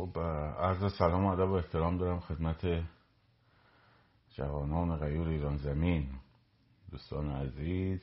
[0.00, 0.18] خب
[0.58, 2.84] عرض سلام و ادب و احترام دارم خدمت
[4.30, 6.08] جوانان غیور ایران زمین.
[6.90, 8.02] دوستان عزیز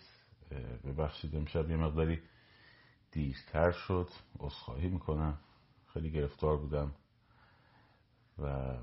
[0.84, 2.22] ببخشید امشب یه مقداری
[3.12, 4.10] دیرتر شد.
[4.40, 5.38] عذرخواهی می‌کنم.
[5.94, 6.92] خیلی گرفتار بودم
[8.40, 8.76] و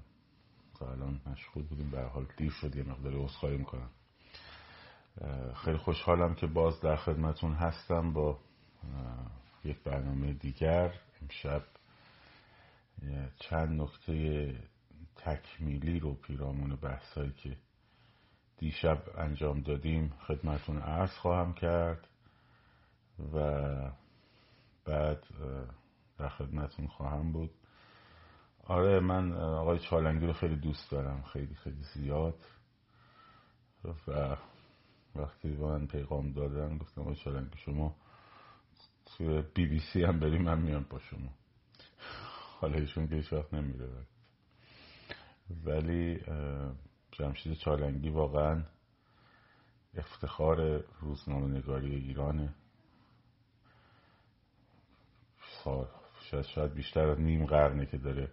[0.78, 1.90] تا الان مشغول بودیم.
[1.90, 3.90] به حال دیر شد یه مقداری عذرخواهی می‌کنم.
[5.54, 8.38] خیلی خوشحالم که باز در خدمتون هستم با
[9.64, 10.94] یک برنامه دیگر.
[11.22, 11.62] امشب
[13.40, 14.54] چند نکته
[15.16, 17.56] تکمیلی رو پیرامون بحثایی که
[18.56, 22.08] دیشب انجام دادیم خدمتون عرض خواهم کرد
[23.34, 23.70] و
[24.84, 25.24] بعد
[26.18, 27.50] در خدمتون خواهم بود.
[28.64, 32.40] آره من آقای چالنگی رو خیلی دوست دارم خیلی خیلی زیاد.
[34.08, 34.36] و
[35.14, 37.96] وقتی با من پیغام دادن گفتم آقای چالنگی شما
[39.06, 41.43] توی بی بی سی هم بریم من میام با شما.
[42.64, 43.88] حالا ایشون که وقت نمیره.
[45.64, 46.20] ولی
[47.12, 48.64] جمشید چالنگی واقعا
[49.94, 52.54] افتخار روزنامه نگاری ایرانه
[55.62, 55.88] شاید,
[56.42, 58.32] شاید بیشتر از نیم قرنه که داره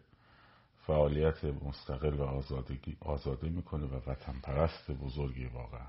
[0.88, 5.88] فعالیت مستقل و آزادگی آزاده می‌کنه و وطن پرست بزرگی واقعا.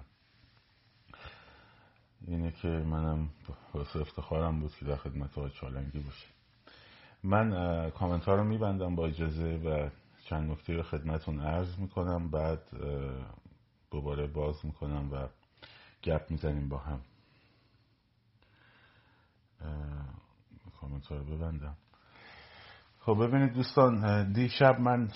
[2.27, 3.31] اینه که منم
[3.75, 6.32] واسه افتخارم بود که در خدمت های چالنگی باشه
[7.25, 9.91] من کامنت ها رو میبندم با اجازه و
[10.25, 12.31] چند نکته رو خدمتون عرض می‌کنم.
[12.31, 12.61] بعد
[13.91, 15.29] دوباره باز می‌کنم و
[16.03, 17.01] گپ می‌زنیم با هم.
[20.81, 21.77] کامنت ها رو ببندم.
[23.01, 25.11] خب ببینید دوستان دیشب من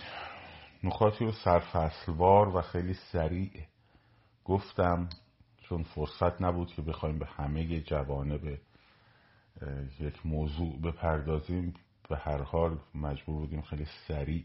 [0.85, 3.67] نکاتی رو سرفصلوار و خیلی سریع
[4.45, 5.09] گفتم
[5.59, 8.61] چون فرصت نبود که بخوایم به همه جوانه به
[10.01, 11.75] یک موضوع بپردازیم.
[12.09, 14.45] به هر حال مجبور بودیم خیلی سریع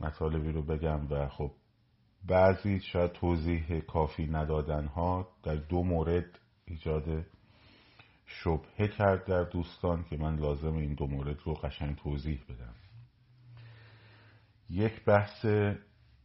[0.00, 1.50] مطالبی رو بگم و خب
[2.28, 7.26] بعضی شاید توضیح کافی ندادن ها در دو مورد ایجاد
[8.26, 12.74] شبهه کرد در دوستان که من لازم این دو مورد رو قشنگ توضیح بدم.
[14.70, 15.44] یک بحث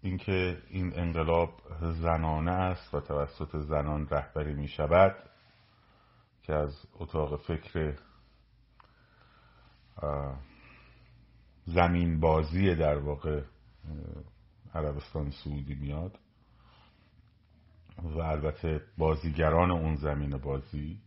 [0.01, 1.61] اینکه این انقلاب
[2.01, 5.15] زنانه است و توسط زنان رهبری می شود
[6.41, 7.95] که از اتاق فکر
[11.65, 13.43] زمین بازی در واقع
[14.73, 16.19] عربستان سعودی میاد
[18.03, 20.99] و البته بازیگران اون زمین بازی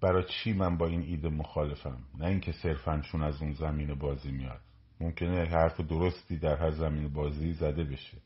[0.00, 4.32] برای چی من با این ایده مخالفم؟ نه اینکه صرفا چون از اون زمین بازی
[4.32, 4.60] میاد.
[5.00, 8.18] ممکنه حرف درستی در هر زمین بازی زده بشه.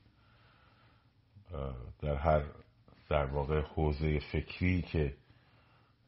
[2.01, 2.45] در هر
[3.09, 5.15] در واقع حوزه فکری که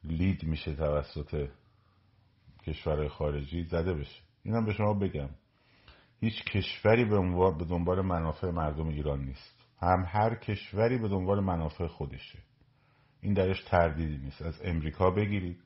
[0.05, 1.49] لید میشه توسط
[2.66, 4.22] کشورهای خارجی زده بشه.
[4.43, 5.28] اینم به شما بگم.
[6.21, 9.66] هیچ کشوری به دنبال منافع مردم ایران نیست.
[9.78, 12.38] هم هر کشوری به دنبال منافع خودشه.
[13.21, 14.43] این درش تردیدی نیست.
[14.43, 15.62] از امریکا بگیرید.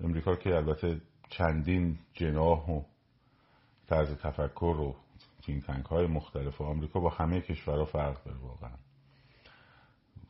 [0.00, 2.82] امریکا که البته چندین جناح و
[3.86, 4.96] طرز تفکر و
[5.42, 8.76] تین تنک های مختلف و آمریکا با همه کشورها فرق داره واقعا.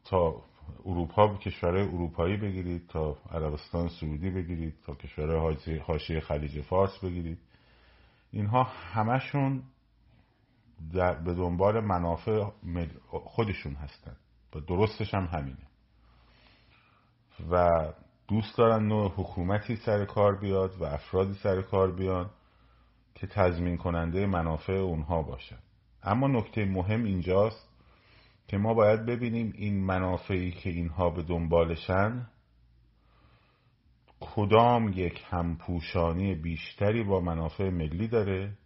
[0.04, 0.44] تا
[0.84, 7.38] اروپا کشورهای اروپایی بگیرید تا عربستان سعودی بگیرید تا کشورهای حاشیه خلیج فارس بگیرید.
[8.30, 9.62] اینها همشون
[10.94, 12.44] در به دنبال منافع
[13.10, 14.16] خودشون هستن.
[14.54, 15.66] و درستش هم همینه.
[17.50, 17.68] و
[18.28, 22.30] دوست دارن نوع حکومتی سر کار بیاد و افرادی سر کار بیان
[23.14, 25.58] که تضمین کننده منافع اونها باشن.
[26.02, 27.71] اما نکته مهم اینجاست
[28.52, 32.26] که ما باید ببینیم این منافعی که اینها به دنبالشن
[34.20, 38.58] کدام یک همپوشانی بیشتری با منافع ملی داره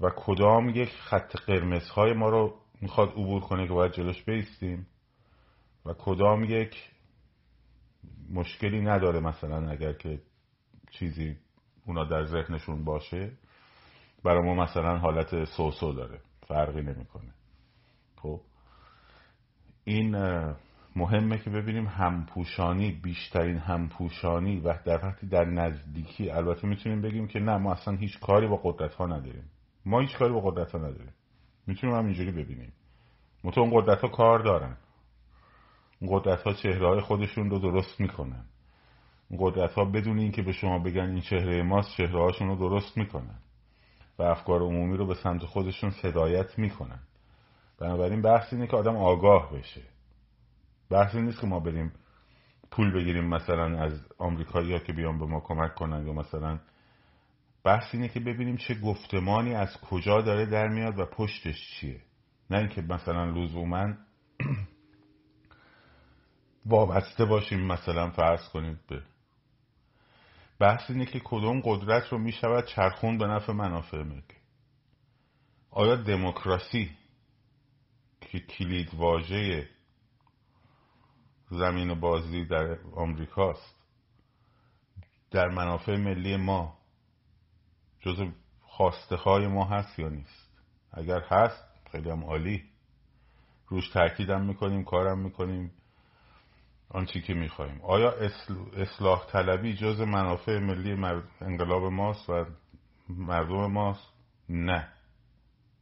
[0.00, 4.86] و کدام یک خط قرمزهای ما رو می‌خواد عبور کنه که باید جلوش بیستیم
[5.86, 6.90] و کدام یک
[8.30, 10.22] مشکلی نداره مثلا اگر که
[10.90, 11.36] چیزی
[11.86, 13.32] اونا در ذهنشون باشه.
[14.24, 17.34] برای ما مثلا حالت سوسو داره فرقی نمی‌کنه.
[18.16, 18.40] خب؟
[19.84, 20.16] این
[20.96, 27.40] مهمه که ببینیم همپوشانی بیشترین همپوشانی و در وقتی در نزدیکی البته می‌تونیم بگیم که
[27.40, 29.50] نه ما اصلا هیچ کاری با قدرت ها نداریم.
[29.86, 31.12] ما هیچ کاری با قدرت ها نداریم.
[31.66, 32.72] می‌تونیم هم اینجوری ببینیم.
[33.44, 34.76] متون اون قدرت ها کار دارن.
[36.00, 38.44] اون قدرت ها چهره های خودشون رو درست می‌کنن.
[39.30, 42.98] اون قدرت ها بدون اینکه به شما بگن این چهره ماست چهره هاشون رو درست
[42.98, 43.38] می‌کنن.
[44.18, 47.00] و افکار عمومی رو به سمت خودشون هدایت می‌کنن.
[47.80, 49.82] بنابراین بحث اینه که آدم آگاه بشه.
[50.90, 51.92] بحث این نیست که ما بریم
[52.70, 56.58] پول بگیریم مثلا از آمریکایی ها که بیان به ما کمک کنن یا مثلا
[57.64, 62.00] بحث اینه که ببینیم چه گفتمانی از کجا داره در میاد و پشتش چیه.
[62.50, 63.94] نه اینکه مثلا لزوما
[66.66, 69.02] وابسته باشیم مثلا فرض کنید به
[70.58, 74.22] بحث اینه که کدوم قدرت رو می‌شود چرخون به نفع منافع ملی.
[75.70, 76.90] آیا دموکراسی
[78.30, 79.68] که کلید واژه
[81.50, 83.76] زمین بازی در آمریکاست.
[85.30, 86.78] در منافع ملی ما
[88.00, 88.28] جز
[88.62, 90.50] خواسته های ما هست یا نیست؟
[90.92, 92.64] اگر هست خیلی هم عالی.
[93.68, 95.72] روش تاکیدم می‌کنیم کارم می‌کنیم
[96.88, 97.80] آنچه که می‌خوایم.
[97.80, 98.12] آیا
[98.76, 102.46] اصلاح طلبی جز منافع ملی انقلاب ماست و
[103.08, 104.12] مردم ماست؟
[104.48, 104.88] نه.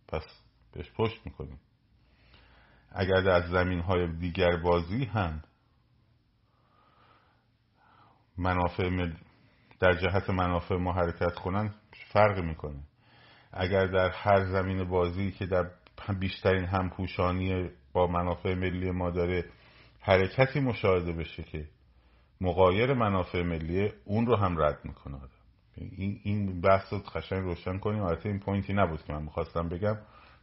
[0.09, 0.25] پس
[0.73, 1.61] بهش پشت می‌کنیم.
[2.93, 5.43] اگر در زمین های دیگر بازی هم
[8.39, 9.13] منافع مل...
[9.81, 11.75] در جهت منافع ما حرکت کنن
[12.13, 12.81] فرق می‌کنه.
[13.53, 15.71] اگر در هر زمین بازی که در
[16.21, 19.45] بیشترین همپوشانی با منافع ملی ما داره
[20.01, 21.69] حرکتی مشاهده بشه که
[22.41, 25.19] مقایر منافع ملی اون رو هم رد می‌کنه.
[25.77, 28.03] این این بحث رو قشنگ روشن کنیم.
[28.03, 29.99] البته این پوینتی نبود که من می‌خواستم بگم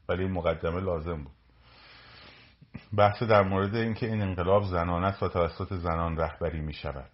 [0.09, 1.33] ولی مقدمه لازم بود.
[2.98, 7.12] بحث در مورد اینکه این انقلاب زنانه است و توسط زنان رهبری می شود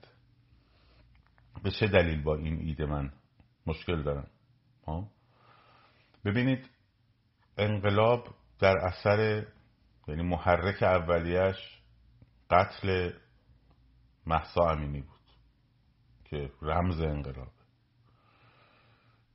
[1.63, 3.11] به چه دلیل با این ایده من
[3.67, 4.27] مشکل دارم؟
[4.87, 5.07] ها؟
[6.25, 6.69] ببینید
[7.57, 8.27] انقلاب
[8.59, 9.45] در اثر
[10.07, 11.81] یعنی محرک اولیش
[12.49, 13.11] قتل
[14.25, 15.19] محسا امینی بود
[16.25, 17.51] که رمز انقلاب.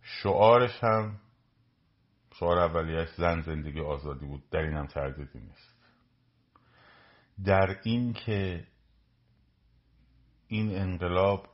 [0.02, 1.20] شعارش هم
[2.34, 5.75] شعار اولیش زن زندگی آزادی بود در این هم تردیدی نیست.
[7.44, 8.66] در این که
[10.48, 11.48] این انقلاب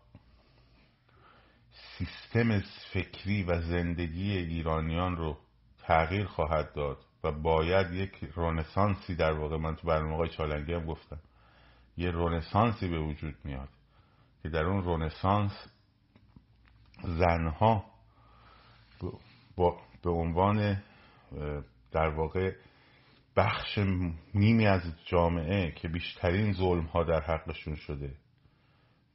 [1.98, 2.60] سیستم
[2.92, 5.38] فکری و زندگی ایرانیان رو
[5.78, 10.86] تغییر خواهد داد و باید یک رونسانسی در واقع من تو برنامه های چالنگی هم
[10.86, 11.18] گفتم
[11.96, 13.68] یه رونسانسی به وجود میاد
[14.42, 15.52] که در اون رونسانس
[17.04, 17.84] زنها
[20.02, 20.82] به عنوان
[21.92, 22.54] در واقع
[23.36, 23.78] بخش
[24.34, 28.14] نیمی از جامعه که بیشترین ظلم ها در حقشون شده.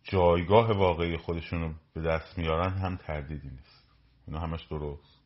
[0.03, 3.91] جایگاه واقعی خودشون رو به دست میارن هم تردیدی نیست.
[4.27, 5.17] اینا همش درست.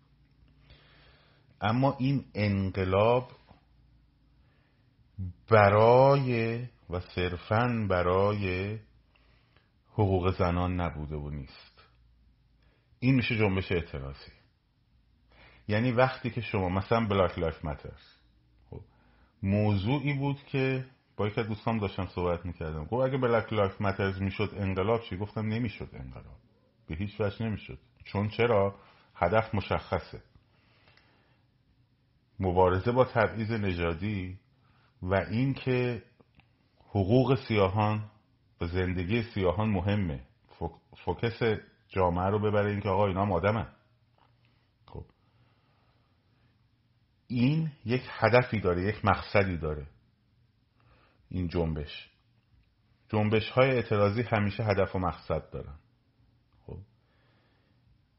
[1.62, 3.32] اما این انقلاب
[5.50, 8.80] برای و صرفا برای
[9.94, 11.88] حقوق زنان نبوده و نیست.
[13.00, 14.32] این میشه جنبش اعتراضی.
[15.68, 18.21] یعنی وقتی که شما مثلا Black Lives Matter
[19.44, 20.86] موضوعی بود که
[21.18, 22.86] با یک دوستان داشتم صحبت می‌کردم.
[22.86, 26.38] گفت اگه Black Lives Matter می‌شد انقلاب چی؟ گفتم نمی‌شد انقلاب.
[26.88, 27.80] به هیچ وجه نمی‌شد.
[28.04, 28.76] چون چرا؟
[29.16, 30.22] هدف مشخصه.
[32.40, 34.38] مبارزه با تبعیض نژادی
[35.02, 36.04] و اینکه
[36.90, 38.04] حقوق سیاهان
[38.62, 40.20] و زندگی سیاهان مهمه.
[41.06, 41.40] فوکس
[41.88, 43.68] جامعه رو ببره اینکه آقا اینا هم آدمن
[47.36, 49.88] این یک هدفی داره یک مقصدی داره.
[51.30, 52.10] این جنبش.
[53.10, 55.76] جنبش های اعتراضی همیشه هدف و مقصد دارن.
[56.66, 56.78] خب.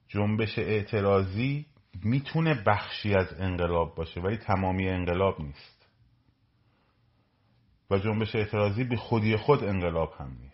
[0.09, 1.67] جنبش اعتراضی
[2.03, 5.87] می‌تونه بخشی از انقلاب باشه ولی تمامی انقلاب نیست.
[7.91, 10.53] و جنبش اعتراضی به خودی خود انقلاب هم نیست.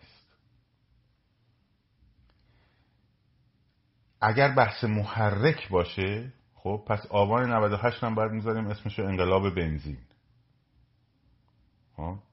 [4.21, 9.97] اگر بحث محرک باشه خب پس آبان 98 هم باید می‌ذاریم اسمشو انقلاب بنزین
[11.97, 12.23] ها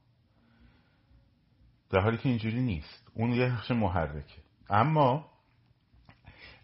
[1.89, 3.11] در حالی که اینجوری نیست.
[3.13, 4.41] اون یه بخش محرکه.
[4.69, 5.29] اما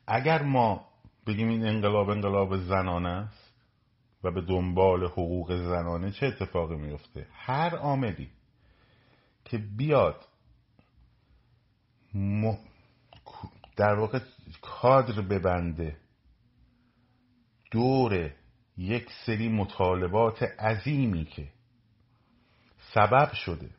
[0.07, 0.85] اگر ما
[1.27, 3.53] بگیم این انقلاب انقلاب زنانه است
[4.23, 8.29] و به دنبال حقوق زنانه چه اتفاقی میفته هر عاملی
[9.45, 10.27] که بیاد
[13.75, 14.19] در واقع
[14.61, 15.97] کادر ببنده
[17.73, 18.31] دور
[18.77, 21.47] یک سری مطالبات عظیمی که
[22.93, 23.69] سبب شده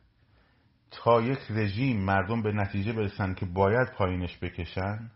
[0.91, 5.11] تا یک رژیم مردم به نتیجه برسن که باید پایینش بکشن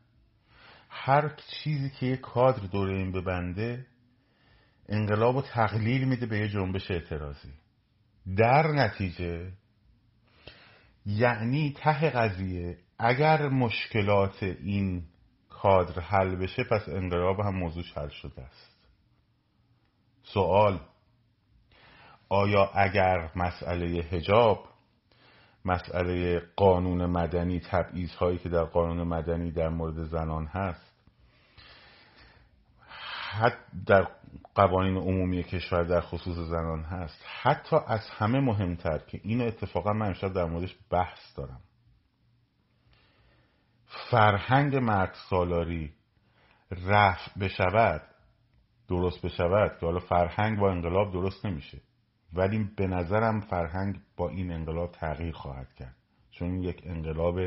[0.89, 3.87] هر چیزی که یک کادر دوره این ببنده
[4.89, 7.53] انقلاب و تقلیل میده به یه جنبش اعتراضی.
[8.37, 9.53] در نتیجه
[11.07, 15.05] یعنی ته قضیه اگر مشکلات این
[15.49, 18.68] کادر حل بشه پس انقلاب هم موضوع حل شده است.
[20.33, 20.81] سوال
[22.29, 24.69] آیا اگر مسئله هجاب
[25.65, 30.89] مسئله قانون مدنی تبعیض هایی که در قانون مدنی در مورد زنان هست
[33.31, 33.57] حتی
[33.87, 34.09] در
[34.55, 40.07] قوانین عمومی کشور در خصوص زنان هست حتی از همه مهمتر که اینو اتفاقا من
[40.07, 41.61] امشب در موردش بحث دارم.
[44.11, 45.93] فرهنگ مرد سالاری
[46.71, 48.03] رفع بشود
[48.89, 51.81] درست بشود که حالا فرهنگ با انقلاب درست نمیشه.
[52.33, 55.97] ولی به نظرم فرهنگ با این انقلاب تغییر خواهد کرد.
[56.31, 57.41] چون این یک انقلاب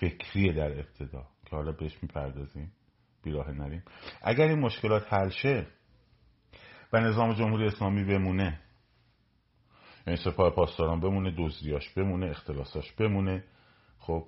[0.00, 2.72] فکری در ابتدا که حالا بهش می‌پردازیم
[3.22, 3.82] بیراه نریم.
[4.22, 5.66] اگر این مشکلات حل شه
[6.92, 8.60] و نظام جمهوری اسلامی بمونه
[10.06, 13.44] یعنی سپاه پاسداران بمونه دزدیاش بمونه اختلاساش بمونه
[13.98, 14.26] خب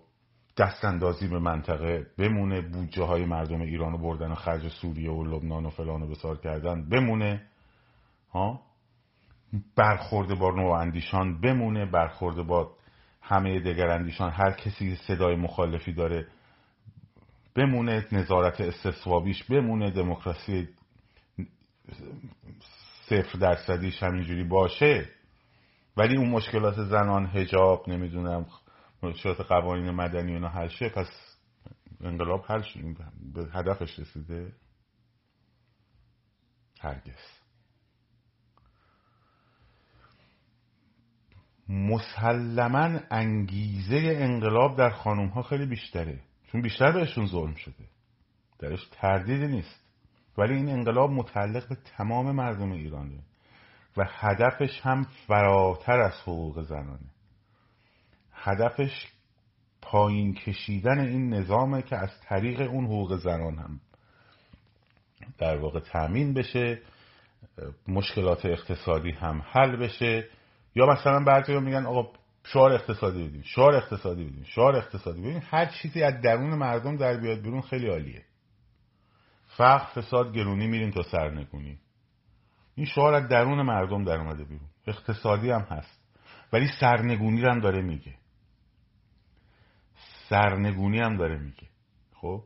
[0.59, 5.25] دست اندازی به منطقه بمونه بودجه های مردم ایران رو بردن و خرج سوریه و
[5.25, 7.43] لبنان و فلان و بسار کردن بمونه.
[8.33, 8.61] ها؟
[9.77, 12.71] برخورده با نوع اندیشان بمونه برخورده با
[13.23, 16.27] همه دگر اندیشان هر کسی صدای مخالفی داره
[17.55, 20.69] بمونه نظارت استثوابیش بمونه دموکراسی
[23.09, 25.09] صفر درصدیش همینجوری باشه.
[25.97, 28.47] ولی اون مشکلات زنان هجاب نمی‌دونم
[29.03, 31.39] مشکلات قوانین مدنی اینا حل شه پس
[32.01, 32.63] انقلاب حل
[33.35, 34.53] به هدفش رسیده
[36.81, 37.39] هرگز.
[41.69, 46.21] مسلما انگیزه انقلاب در خانوم ها خیلی بیشتره
[46.53, 47.85] چون بیشتر بهشون ظلم شده.
[48.59, 49.85] درش تردیدی نیست.
[50.39, 53.23] ولی این انقلاب متعلق به تمام مردم ایرانه
[53.97, 57.11] و هدفش هم فراتر از حقوق زنانه.
[58.49, 59.07] هدفش
[59.83, 63.81] پایین کشیدن این نظامه که از طریق اون حقوق زنان هم
[65.39, 66.81] در واقع تأمین بشه
[67.89, 70.29] مشکلات اقتصادی هم حل بشه.
[70.75, 72.13] یا مثلا بعضی میگن آقا
[72.45, 77.17] شعار اقتصادی بدیم شعار اقتصادی بدیم شعار اقتصادی بدیم هر چیزی از درون مردم در
[77.17, 78.23] بیاد بیرون خیلی عالیه.
[79.47, 81.79] فقر فساد گرونی میریم تا سرنگونی.
[82.75, 84.69] این شعار از درون مردم در اومده بیرون.
[84.87, 86.01] اقتصادی هم هست.
[86.53, 88.15] ولی سرنگونی هم داره میگه.
[90.29, 91.69] سرنگونی هم داره میگه.
[92.15, 92.43] خب؟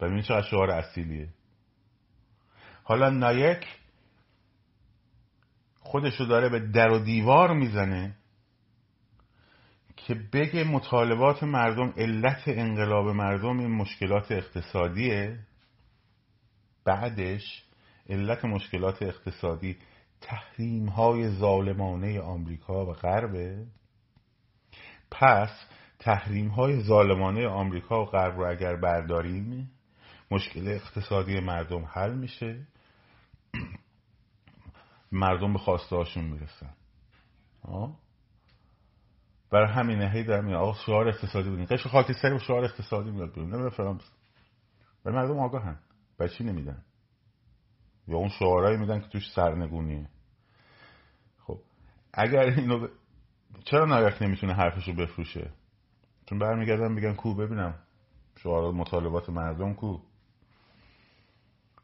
[0.00, 1.28] ببین چقدر شعار اصیلیه.
[2.82, 3.66] حالا نایک
[5.80, 8.16] خودشو داره به در و دیوار می‌زنه
[9.96, 15.38] که بگه مطالبات مردم علت انقلاب مردم این مشکلات اقتصادیه.
[16.84, 17.64] بعدش
[18.08, 19.76] علت مشکلات اقتصادی
[20.20, 23.66] تحریم های ظالمانه آمریکا و غربه.
[25.10, 25.50] پس
[26.00, 29.70] تحریم های ظالمانه آمریکا و غرب رو اگر برداریم
[30.30, 32.66] مشکل اقتصادی مردم حل میشه.
[35.12, 36.74] مردم به خواسته هاشون می‌رسن
[39.50, 43.34] برای همینه هی در میاد آقا شعار اقتصادی بودین قشر خاکستری و شعار اقتصادی میاد
[43.34, 43.54] بیرون.
[43.54, 44.00] نمیده فرام
[45.04, 45.78] ولی مردم آگاهن.
[46.18, 46.84] برای چی نمیدن؟
[48.08, 50.08] یا اون شعارهایی میدن که توش سرنگونیه.
[51.38, 51.58] خب
[52.12, 52.90] اگر اینو ب...
[53.64, 55.50] چرا نایک نمی‌تونه حرفشو بفروشه؟
[56.30, 57.74] چون برمیگردن میگن کو ببینم.
[58.36, 59.98] شعارات مطالبات مردم کو.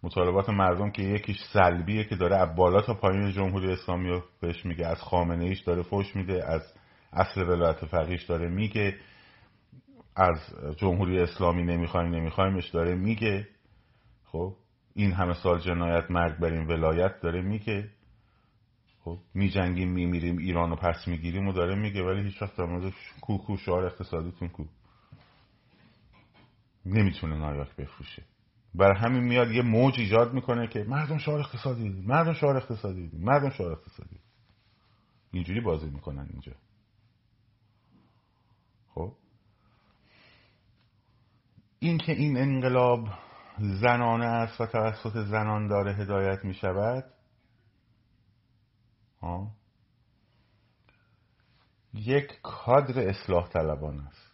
[0.03, 4.67] مطالبات مردم که یکیش سلبیه که داره از بالا تا پایین جمهوری اسلامی رو بهش
[4.67, 4.87] میگه.
[4.87, 6.63] از خامنه ایش داره فوش میده از
[7.13, 8.97] اصل ولایت فقیش داره میگه.
[10.17, 10.39] از
[10.77, 13.49] جمهوری اسلامی نمی‌خوایم نمیخوایمش داره میگه.
[14.25, 14.55] خب
[14.95, 17.89] این همه سال جنایت مرگ بر ولایت داره میگه.
[19.07, 22.93] خب میجنگیم میمیریم ایران رو پس می‌گیریم و داره میگه ولی هیچ وقت در مورد
[23.21, 24.65] کوکو شعار اقتصادیتون کو
[26.87, 28.23] نمی‌تونه نایاک بفروشه.
[28.75, 33.03] برای همین میاد یه موج ایجاد می‌کنه که مردم شعار اقتصادی دیدیم مردم شعار اقتصادی
[33.03, 34.17] دیدیم مردم شعار اقتصادی.
[35.33, 36.53] اینجوری بازی می‌کنن اینجا.
[38.95, 39.13] خب؟
[41.79, 43.09] این که این انقلاب
[43.59, 47.05] زنانه است و توسط زنان داره هدایت می شود
[51.95, 54.33] یک کادر اصلاح طلبان است.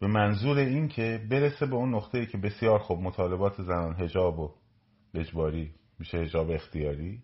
[0.00, 4.38] به منظور این که برسه به اون نقطه ای که بسیار خوب مطالبات زنان هجاب
[4.38, 4.54] و
[5.14, 7.22] اجباری میشه هجاب اختیاری.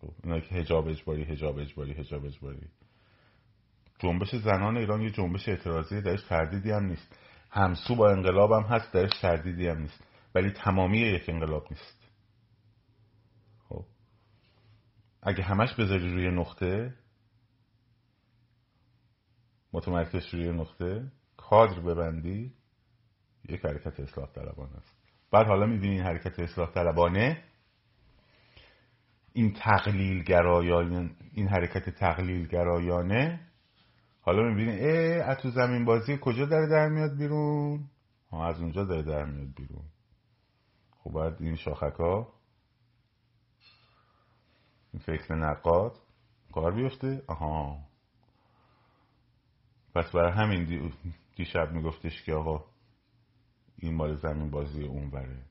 [0.00, 2.68] خب اینا که هجاب اجباری هجاب اجباری هجاب اجباری.
[3.98, 7.18] جنبش زنان ایران یه جنبش اعتراضی درش تردیدی هم نیست.
[7.50, 10.04] همسو با انقلاب هم هست درش تردیدی هم نیست.
[10.34, 12.08] ولی تمامی یک انقلاب نیست
[13.68, 13.84] خب
[15.22, 16.94] اگه همش بذاری روی نقطه
[19.72, 22.52] متمرکز روی نقطه کادر ببندی
[23.48, 24.96] یک حرکت اصلاح طلبانه است.
[25.30, 27.42] بعد حالا می‌بینی این حرکت اصلاح طلبانه
[29.32, 33.40] این تقلیل گرایان این حرکت تقلیل گرایانه
[34.20, 37.88] حالا می‌بینی اه تو زمین بازی کجا داره در میاد بیرون؟
[38.30, 39.84] ها از اونجا داره در میاد بیرون.
[40.98, 42.35] خب باید این شاخک ها
[44.96, 45.98] این فکر نقاد.
[46.52, 47.78] کار بیفته؟ آها.
[49.94, 50.92] پس برای همین
[51.36, 52.64] دیشب میگفتش که آقا
[53.78, 55.42] این مال زمین بازی اون بره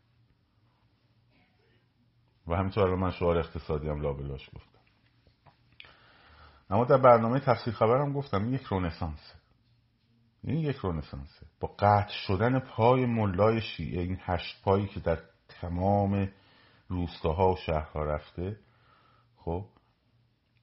[2.47, 4.79] و همینطور من شعار اقتصادی هم لابلاش گفتم.
[6.69, 9.35] اما در برنامه تفسیر خبرم گفتم یک رونسانسه.
[10.43, 11.45] این یک رونسانسه.
[11.59, 16.31] با قطع شدن پای ملای شیعه این هشت پایی که در تمام
[16.87, 18.64] روستاها و شهرها رفته
[19.45, 19.69] خب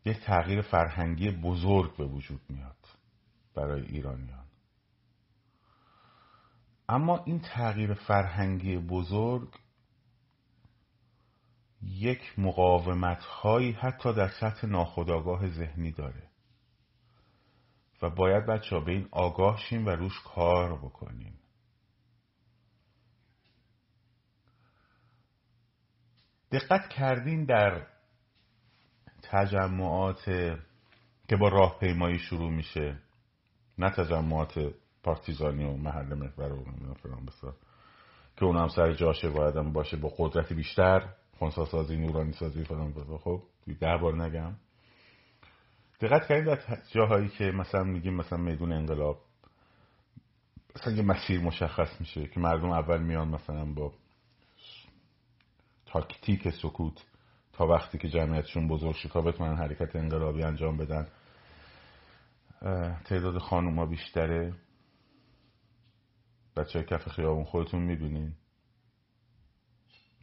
[0.05, 2.87] یک تغییر فرهنگی بزرگ به وجود میاد
[3.55, 4.47] برای ایرانیان.
[6.89, 9.49] اما این تغییر فرهنگی بزرگ
[11.83, 16.31] یک مقاومت هایی حتی در سطح ناخودآگاه ذهنی داره
[18.03, 21.39] و باید بچه به این آگاه شیم و روش کار بکنیم.
[26.53, 27.92] دقت کردین در
[29.33, 30.25] تجمعات
[31.29, 32.99] که با راهپیمایی شروع میشه.
[33.79, 37.55] نه تجمعات پارتیزانی و محل محور و فلان بسار
[38.37, 41.09] که اون هم سر جاشه باید باشه با قدرت بیشتر.
[41.39, 42.93] خونسا سازی نورانی سازی فلان.
[42.93, 43.43] بسار خب
[43.81, 44.55] ده بار نگم.
[46.01, 49.21] دقت کردید در جاهایی که مثلا میگیم مثلا میدون انقلاب
[50.77, 53.93] مثلا یه مسیر مشخص میشه که مردم اول میان مثلا با
[55.87, 57.05] تاکتیک سکوت
[57.53, 61.09] تا وقتی که جمعیتشون بزرگ شکا بتونن حرکت انقلابی انجام بدن
[63.05, 64.55] تعداد خانوما بیشتره.
[66.57, 68.35] بچه های کف خیابون خودتون می‌بینین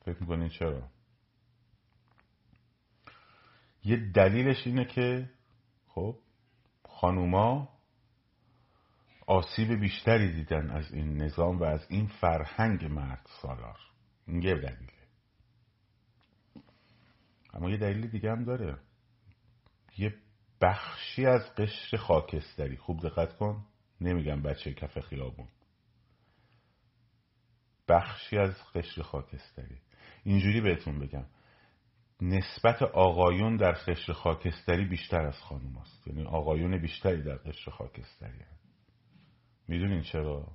[0.05, 0.89] فکر می‌کنین چرا؟
[3.83, 5.29] یه دلیلش اینه که
[5.87, 6.15] خب
[6.85, 7.69] خانوما
[9.27, 13.77] آسیب بیشتری دیدن از این نظام و از این فرهنگ مرد سالار.
[14.27, 14.98] این یه دلیله
[17.53, 18.77] اما یه دلیل دیگه هم داره.
[19.97, 20.13] یه
[20.61, 22.77] بخشی از قشر خاکستری.
[22.77, 23.65] خوب دقت کن.
[24.01, 25.47] نمیگم بچه کف خیابون.
[27.87, 29.81] بخشی از قشر خاکستری.
[30.23, 31.25] اینجوری بهتون بگم.
[32.21, 38.39] نسبت آقایون در قشر خاکستری بیشتر از خانوم است یعنی آقایون بیشتری در قشر خاکستری
[38.39, 38.69] هست
[39.67, 40.47] می‌دونین چرا؟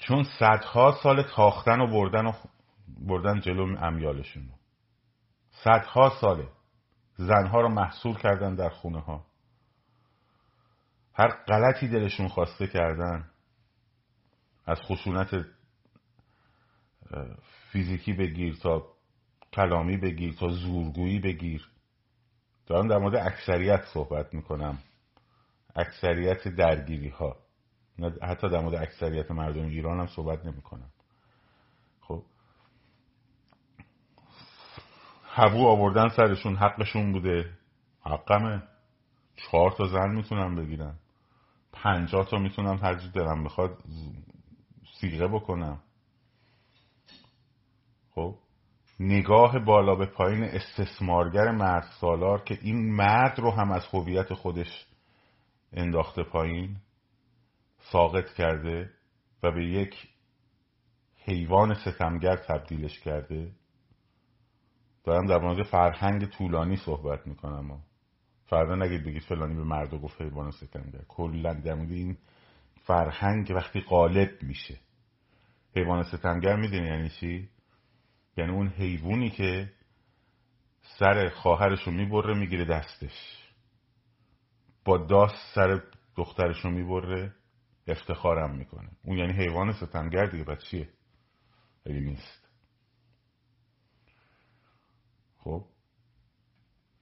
[0.00, 2.32] چون صدها سال تاختن و بردن و
[3.00, 4.50] بردن جلو امیالشون
[5.50, 6.48] صدها ساله
[7.16, 9.26] زنها رو محصول کردن در خونه ها
[11.14, 13.30] هر غلطی دلشون خواسته کردن
[14.66, 15.46] از خشونت
[17.72, 18.86] فیزیکی بگیر تا
[19.52, 21.68] کلامی بگیر تا زورگویی بگیر.
[22.66, 24.78] دارم در مورد اکثریت صحبت می‌کنم.
[25.76, 27.36] اکثریت درگیری ها
[28.22, 30.90] حتی در مورد اکثریت مردم ایران هم صحبت نمی‌کنم.
[32.00, 32.22] خب.
[35.24, 37.50] هبو آوردن سرشون حقشون بوده.
[38.00, 38.62] حقمه.
[39.36, 40.98] چهار تا زن می‌تونم بگیرم
[41.72, 43.78] پنجاه تا می‌تونم هر دلم بخواد
[45.00, 45.80] سیغه بکنم.
[48.14, 48.34] خب.
[49.00, 54.86] نگاه بالا به پایین استثمارگر مرد سالار که این مرد رو هم از هویت خودش
[55.72, 56.76] انداخته پایین.
[57.92, 58.90] ساقط کرده
[59.42, 60.08] و به یک
[61.24, 63.52] حیوان ستمگر تبدیلش کرده.
[65.04, 67.82] دارم در مورد فرهنگ طولانی صحبت می‌کنم
[68.44, 71.00] فردا نگید بگید فلانی به مرد و گفت حیوان ستمگر.
[71.08, 72.18] کلا در مورد این
[72.82, 74.78] فرهنگ وقتی غالب میشه.
[75.76, 77.48] حیوان ستمگر می‌دونی یعنی چی؟
[78.36, 79.72] یعنی اون حیوانی که
[80.98, 83.44] سر خواهرش رو می‌بره می‌گیره دستش.
[84.84, 85.82] با داست سر
[86.16, 87.34] دخترش رو می‌بره
[87.88, 88.90] افتخارم می‌کنه.
[89.04, 90.88] اون یعنی حیوان ستمگر دیگه بعد چیه؟
[91.86, 92.48] اگه نیست.
[95.38, 95.64] خب.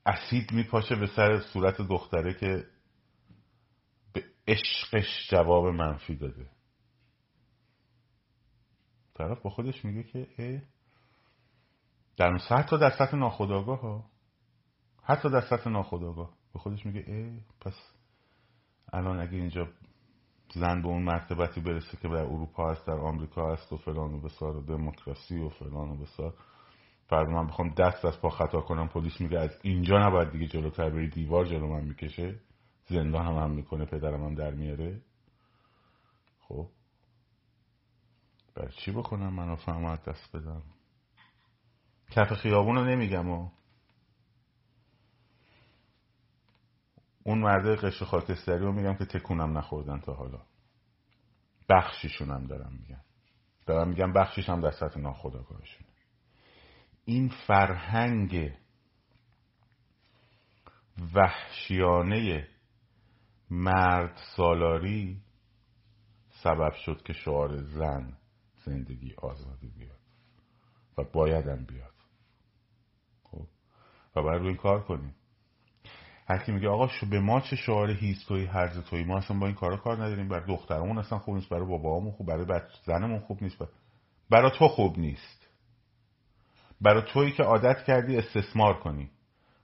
[0.06, 2.66] اسید میپاشه به سر صورت دختره که
[4.12, 6.50] به عشقش جواب منفی داده.
[9.14, 10.62] طرف با خودش میگه که اه
[12.16, 14.10] در حتی در سطح ناخداگاه ها.
[15.02, 17.74] حتی در سطح ناخداگاه به خودش میگه اه پس
[18.92, 19.68] الان اگه اینجا
[20.54, 24.20] زن به اون مرتبتی برسه که در اروپا هست در آمریکا هست و فلان و
[24.20, 26.34] بسار و دموکراسی و فلان و بسار.
[27.06, 30.90] فردا من بخوام دست از پا خطا کنم پلیس میگه از اینجا نباید دیگه جلوتر
[30.90, 32.40] بری دیوار جلو من می‌کشه.
[32.88, 35.00] زندان هم هم می‌کنه پدرم هم در میاره.
[36.40, 36.68] خب.
[38.54, 40.62] بر چی بکنم منو فهمت دست بدم.
[42.10, 43.50] کف خیابون رو نمیگم و
[47.26, 50.42] اون مرده قشر خاکستری رو میگم که تکونم نخوردن تا حالا.
[51.68, 53.00] بخشیشون هم دارم میگم.
[53.66, 55.86] دارم میگم بخشیش هم در سطح ناخداگاهشون
[57.04, 58.52] این فرهنگ
[61.14, 62.48] وحشیانه
[63.50, 65.22] مرد سالاری
[66.42, 68.16] سبب شد که شعار زن
[68.64, 70.00] زندگی آزادی بیاد
[70.98, 71.94] و بایدم بیاد.
[73.22, 73.46] خب؟
[74.16, 75.14] و باید روی کار کنیم.
[76.28, 79.38] هر کی میگه آقا شو به ما چه شعار هیست توی هرز توی ما اصلا
[79.38, 80.28] با این کارا کار نداریم.
[80.28, 83.64] برای دخترمون اصلا خوب نیست برای بابامون خوب برای بچه زنمون خوب نیست.
[84.30, 85.46] برای تو خوب نیست.
[86.80, 89.10] برای تویی که عادت کردی استثمار کنی.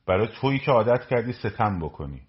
[0.07, 2.23] برای تویی که عادت کردی ستم بکنی.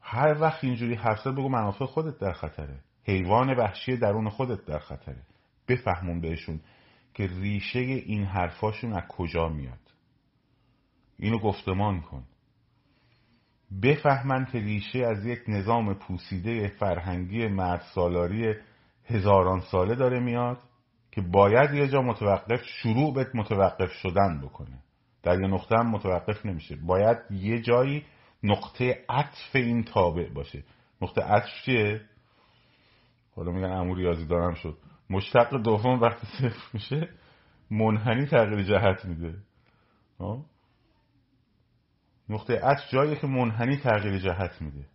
[0.00, 2.80] هر وقت اینجوری حرف بگو منافع خودت در خطره.
[3.04, 5.22] حیوان وحشی درون خودت در خطره.
[5.68, 6.60] بفهمون بهشون
[7.14, 9.78] که ریشه این حرفاشون از کجا میاد.
[11.18, 12.24] اینو گفتمان کن.
[13.82, 18.54] بفهمن که ریشه از یک نظام پوسیده فرهنگی مرد سالاری
[19.04, 20.58] هزاران ساله داره میاد
[21.10, 24.78] که باید یه جا متوقف شروع به متوقف شدن بکنه.
[25.22, 26.76] در یه نقطه هم متوقف نمیشه.
[26.76, 28.04] باید یه جایی
[28.42, 30.64] نقطه عطف این تابع باشه.
[31.02, 32.00] نقطه عطف چیه؟
[33.36, 34.78] حالا میگن امور ریاضی دارم شد.
[35.10, 37.08] مشتق دوم وقتی صفر میشه
[37.70, 39.34] منحنی تغییر جهت میده.
[42.32, 44.86] نقطه عطف جایی که منحنی تغییر جهت میده.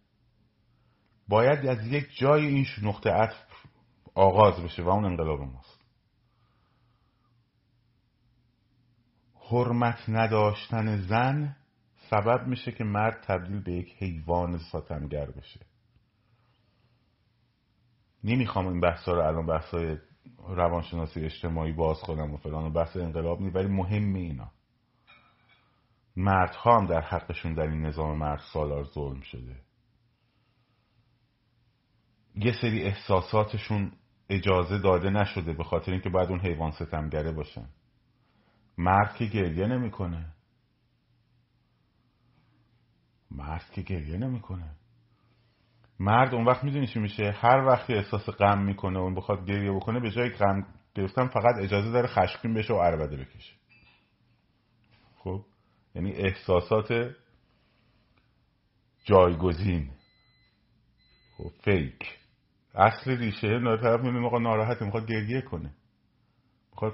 [1.28, 3.38] باید از یک جای این نقطه عطف
[4.16, 5.82] آغاز بشه و اون انقلاب ماست.
[9.52, 11.56] حرمت نداشتن زن
[12.10, 15.66] سبب میشه که مرد تبدیل به یک حیوان ساتمگر بشه.
[18.24, 19.98] نمی‌خوام این بحثا رو الان بحثای
[20.48, 24.52] روانشناسی اجتماعی باز کنم و فلان و بحث انقلاب نی ولی مهم اینا.
[26.18, 29.56] مردها هم در حقشون در این نظام مرد سالار ظلم شده.
[32.36, 33.92] یه سری احساساتشون
[34.30, 37.70] اجازه داده نشده به خاطر اینکه باید اون حیوان ستمگره باشن.
[38.78, 40.34] مرد که گریه نمی‌کنه.
[43.32, 44.76] مرد که گریه نمی‌کنه.
[46.00, 50.00] مرد اون وقت می‌دونی چی میشه؟ هر وقتی احساس غم می‌کنه اون بخواد گریه بکنه
[50.00, 53.57] به جای غم گرفتن فقط اجازه داره خشمگین بشه و عربده بکشه.
[55.96, 57.16] یعنی احساسات
[59.06, 59.90] جایگزین.
[61.38, 62.18] خب فیک.
[62.76, 65.74] اصل ریشه طرف می‌بینه آقا ناراحته می‌خواد گریه کنه.
[66.72, 66.94] می‌خواد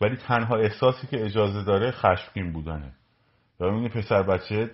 [0.00, 2.92] ولی تنها احساسی که اجازه داره خشمگین بودنه.
[3.60, 4.70] و این پسر بچه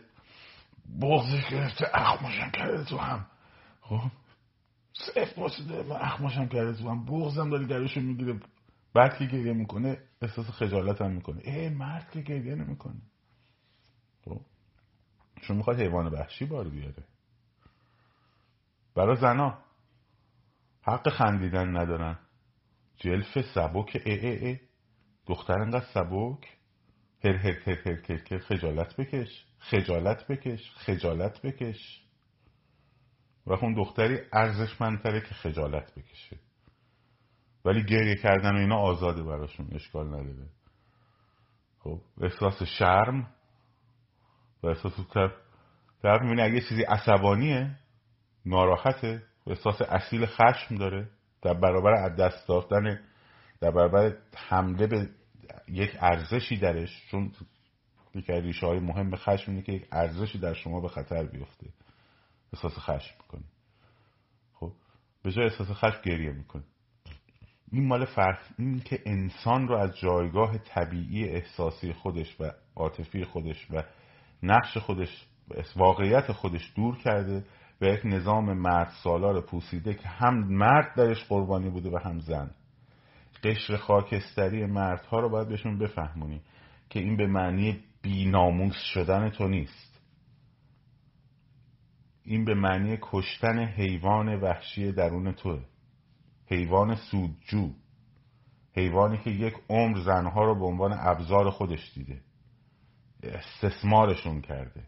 [1.03, 3.27] بغزش گرفته اخماشم کرده تو هم.
[3.81, 4.01] خب
[4.93, 7.05] صف باشده و اخماشم کرده تو هم.
[7.05, 8.41] بغزم داری درشو می‌گیره.
[8.95, 11.43] بعد که گریه می‌کنه احساس خجالت هم می‌کنه.
[11.45, 13.03] ای مرد که گریه نمی‌کنه.
[14.25, 14.41] خب.
[15.43, 17.05] چون می‌خواد حیوان وحشی بار بیاره.
[18.95, 19.59] برای زنا.
[20.83, 22.19] حق خندیدن ندارن.
[22.97, 24.59] جلف سبک ای ای ای.
[25.27, 26.59] دختر انقدر سبک.
[27.25, 28.39] هر هر هر هر هر.
[28.39, 29.47] خجالت بکش.
[29.59, 30.71] خجالت بکش.
[30.71, 32.03] خجالت بکش.
[33.47, 36.39] و اون دختری ارزشمندتره که خجالت بکشه.
[37.65, 40.49] ولی گریه کردن و اینا آزاده براشون اشکال نداره.
[41.79, 43.31] خب احساس شرم
[44.63, 45.33] و احساس طرف
[46.03, 47.79] طرف می‌بینه اگه چیزی عصبانیه
[48.47, 51.11] ناراحته احساس اصیل خشم داره
[51.43, 53.01] در برابر از دست دادن
[53.61, 55.09] در برابر حمله به
[55.69, 57.33] یک ارزشی درش چون
[58.15, 61.67] یکی از ریشه های مهم خشم اینه که یک ارزشی در شما به خطر بیفته.
[62.53, 63.45] احساس خشم می‌کنه.
[64.55, 64.73] خب
[65.23, 66.65] به جای احساس خشم گریه می‌کنه.
[67.73, 73.71] این مال فرق این که انسان رو از جایگاه طبیعی احساسی خودش و عاطفی خودش
[73.71, 73.83] و
[74.43, 75.27] نقش خودش
[75.77, 77.45] واقعیت خودش دور کرده
[77.79, 82.51] به یک نظام مرد سالار پوسیده که هم مرد درش قربانی بوده و هم زن.
[83.45, 86.41] قشر خاکستری مردها رو باید بهشون بفهمونی
[86.91, 90.01] که این به معنی بیناموس شدن تو نیست.
[92.25, 95.72] این به معنی کشتن حیوان وحشی درون توه.
[96.53, 97.75] حیوان سودجو
[98.77, 102.21] حیوانی که یک عمر زنها رو به عنوان ابزار خودش دیده
[103.23, 104.87] استثمارشون کرده.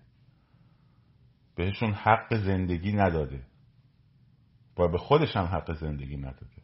[1.55, 3.46] بهشون حق زندگی نداده
[4.79, 6.62] و به خودش هم حق زندگی نداده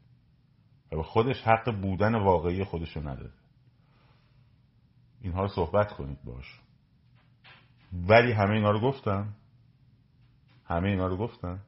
[0.92, 3.34] و به خودش حق بودن واقعی خودشو نداده.
[5.20, 6.60] اینها رو صحبت کنید باش
[7.92, 9.34] ولی همه اینا رو گفتم.
[10.64, 11.60] همه اینا رو گفتم.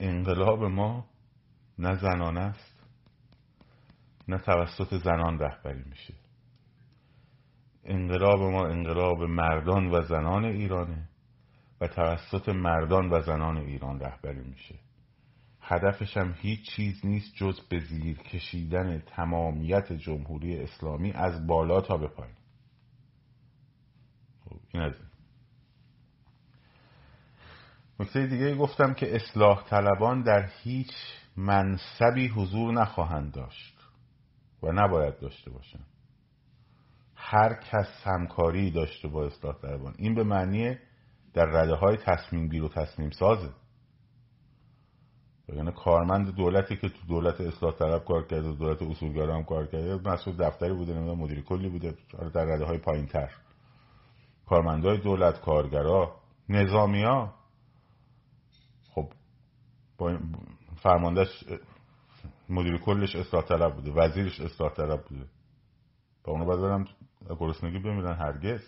[0.00, 1.11] انقلاب ما
[1.82, 2.72] نه زنانه است
[4.28, 6.14] نه توسط زنان رهبری میشه.
[7.84, 11.08] انقلاب ما انقلاب مردان و زنان ایرانه
[11.80, 14.74] و توسط مردان و زنان ایران رهبری میشه.
[15.60, 21.96] هدفش هم هیچ چیز نیست جز به زیر کشیدن تمامیت جمهوری اسلامی از بالا تا
[21.96, 22.36] به پایین.
[24.44, 24.94] خب این از
[28.00, 30.92] نکته دیگه گفتم که اصلاح طلبان در هیچ
[31.36, 33.78] منصبی حضور نخواهند داشت
[34.62, 35.80] و نباید داشته باشن
[37.14, 39.94] هر کس همکاری داشته با اصلاح طلبان.
[39.98, 40.76] این به معنی
[41.34, 43.50] در رده های تصمیم گیر و تصمیم سازه.
[45.48, 50.10] یعنی کارمند دولتی که تو دولت اصلاح طلب کار کرده دولت اصولگرا هم کار کرده
[50.10, 51.94] مسئول دفتری بوده نمی‌دونم مدیر کلی بوده
[52.34, 53.30] در رده های پایین تر
[54.46, 56.16] کارمندای دولت کارگرا
[56.48, 57.34] نظامی ها
[58.94, 59.08] خب
[60.82, 61.44] فرماندهش
[62.48, 65.24] مدیر کلش اصلاح طلب بوده وزیرش اصلاح طلب بوده.
[66.24, 66.84] با اونا باید برم
[67.40, 68.62] گرسنگی بمیرن هرگز.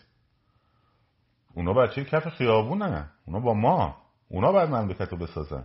[1.54, 3.96] اونا بچه کف خیابونه؟ اونا با ما.
[4.28, 5.64] اونا باید مملکت رو بسازن.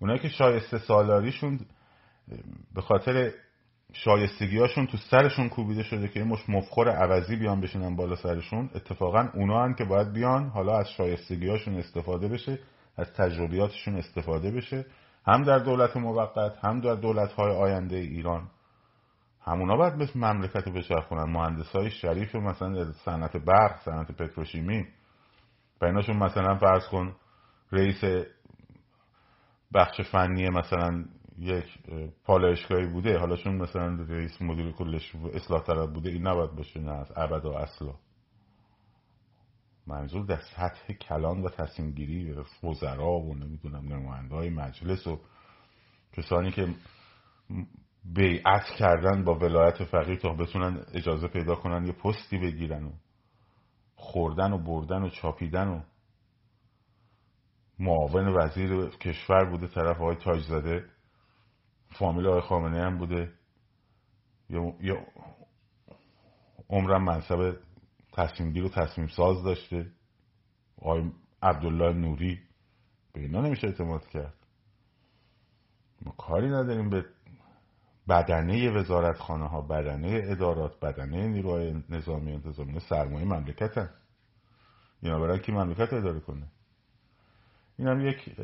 [0.00, 1.60] اونایی که شایسته سالاریشون
[2.74, 3.32] به خاطر
[3.92, 9.28] شایستگیاشون تو سرشون کوبیده شده که این مش مفخور عوضی بیان بشینن بالا سرشون اتفاقا
[9.34, 12.58] اونا هن که باید بیان حالا از شایستگیاشون استفاده بشه
[12.96, 14.86] از تجربیاتشون استفاده بشه.
[15.26, 18.50] هم در دولت موقت هم در دولت های آینده ایران.
[19.42, 21.32] همونا باید مثل مملکت رو بچرخونن.
[21.32, 24.86] مهندس های شریف مثلا صنعت برق صنعت پتروشیمی.
[25.80, 27.16] و ایناشون مثلا فرض کن
[27.72, 28.26] رئیس
[29.74, 31.04] بخش فنی مثلا
[31.38, 31.64] یک
[32.24, 33.18] پالایشگاهی بوده.
[33.18, 37.10] حالا چون مثلا رئیس مدیر کلش اصلاح طلب بوده این نباید باشه نه از
[37.44, 37.94] و اصلا
[39.86, 45.20] منظور در سطح کلان و تصمیم گیری وزرا و نمی‌دونم نماینده های مجلس و
[46.12, 46.74] کسانی که
[48.04, 52.92] بیعت کردن با ولایت فقیه تا بتونن اجازه پیدا کنن یه پستی بگیرن و
[53.94, 55.80] خوردن و بردن و چاپیدن و
[57.78, 60.84] معاون وزیر کشور بوده طرف های تاج زده
[61.98, 63.32] فامیل های خامنه هم بوده.
[64.80, 64.98] یا
[66.68, 67.56] عمرم منصب
[68.16, 69.92] تصمیم گیر و تصمیم ساز داشته.
[70.78, 71.10] آقای
[71.42, 72.40] عبدالله نوری
[73.12, 74.34] به اینا نمیشه اعتماد کرد.
[76.02, 77.04] ما کاری نداریم به
[78.08, 83.90] بدنه وزارتخانه ها بدنه ادارات بدنه نیروهای نظامی انتظامی سرمایه مملکتن.
[85.02, 86.46] اینا برای کی مملکت اداره کنه؟
[87.78, 88.36] این هم یک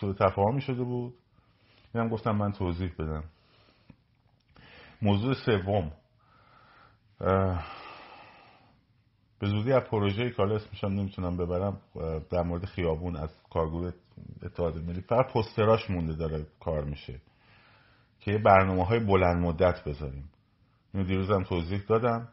[0.00, 1.14] سوء تفاهمی شده بود.
[1.94, 3.24] این هم گفتم من توضیح بدم.
[5.02, 5.92] موضوع سوم
[9.44, 11.80] به زودی از پروژه کالا اسمشم نمی‌تونم ببرم
[12.30, 13.92] در مورد خیابون از کارگروه
[14.42, 17.20] اتحاد ملی فقط پستراش مونده داره کار میشه
[18.20, 20.30] که یه برنامه های بلند مدت بذاریم.
[20.94, 22.28] اینو دیروز هم توضیح دادم.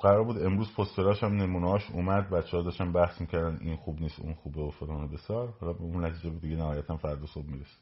[0.00, 4.20] قرار بود امروز پستراش هم نمونهاش اومد بچه ها داشتن بحث می‌کردن این خوب نیست
[4.20, 5.54] اون خوبه و فلان و بسار.
[5.60, 7.76] حالا به اون نتیجه بود دیگه نهایتا فردا صبح می‌رسه.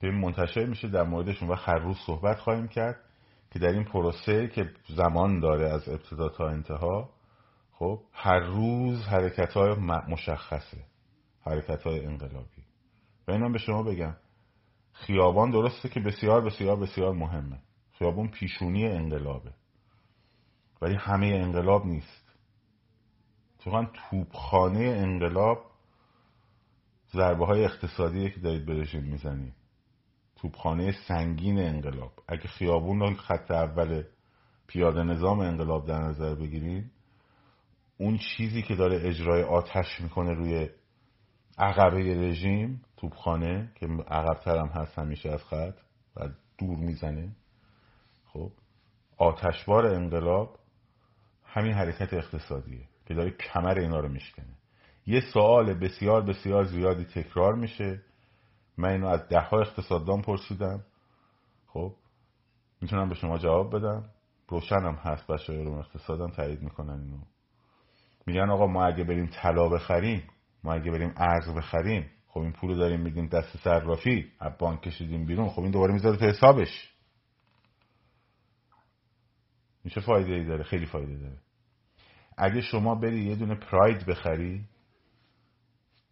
[0.00, 3.00] به این منتشر میشه در موردشون و هر روز صحبت خواهیم کرد.
[3.56, 7.10] که در این پروسه که زمان داره از ابتدا تا انتها
[7.72, 9.74] خب هر روز حرکت های
[10.08, 10.84] مشخصه
[11.40, 12.62] حرکت های انقلابی.
[13.28, 14.16] و اینم به شما بگم
[14.92, 17.58] خیابان درسته که بسیار بسیار بسیار مهمه.
[17.98, 19.52] خیابان پیشونی انقلابه.
[20.82, 22.34] ولی همه انقلاب نیست.
[23.54, 25.70] اتفاقا توپخانه انقلاب
[27.12, 29.54] ضربه های اقتصادی که دارید به رژیم می‌زنید.
[30.36, 32.12] توپخانه سنگین انقلاب.
[32.28, 34.02] اگه خیابون رو خط اول
[34.66, 36.90] پیاده نظام انقلاب در نظر بگیرید
[37.98, 40.68] اون چیزی که داره اجرای آتش می‌کنه روی
[41.58, 45.74] عقبه رژیم توپخانه که عقبتر هم هست همیشه از خط
[46.16, 47.36] و دور می‌زنه.
[48.26, 48.52] خب
[49.16, 50.58] آتشبار انقلاب
[51.44, 54.56] همین حرکت اقتصادیه که داره کمر اینا رو میشکنه.
[55.06, 58.02] یه سوال بسیار بسیار زیادی تکرار میشه.
[58.78, 60.84] من اینو از ده ها اقتصاددان پرسیدم.
[61.66, 61.94] خب
[62.80, 64.04] می‌تونم به شما جواب بدم.
[64.48, 67.18] روشنم هست بچه رو اقتصادم تایید می‌کنن اینو.
[68.26, 70.22] میگن آقا ما اگه بریم طلا بخریم
[70.64, 75.26] ما اگه بریم ارز بخریم خب این پول داریم میدیم دست صرافی از بانک کشیدیم
[75.26, 76.94] بیرون خب این دوباره می‌ذاره تو حسابش.
[79.84, 81.38] این چه فایده ای داره؟ خیلی فایده داره.
[82.38, 84.64] اگه شما بری یه دونه پراید بخری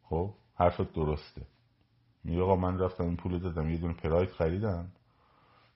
[0.03, 1.47] خب حرفت درسته.
[2.25, 4.93] میگه آقا من رفتم این پول دادم یه دونه پراید خریدم.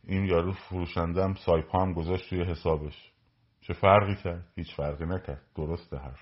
[0.04, 3.12] این یارو فروشندم سایپا هم گذاشت توی حسابش.
[3.60, 5.42] چه فرقی کرد؟ هیچ فرقی نکرد.
[5.54, 6.20] درسته حرف.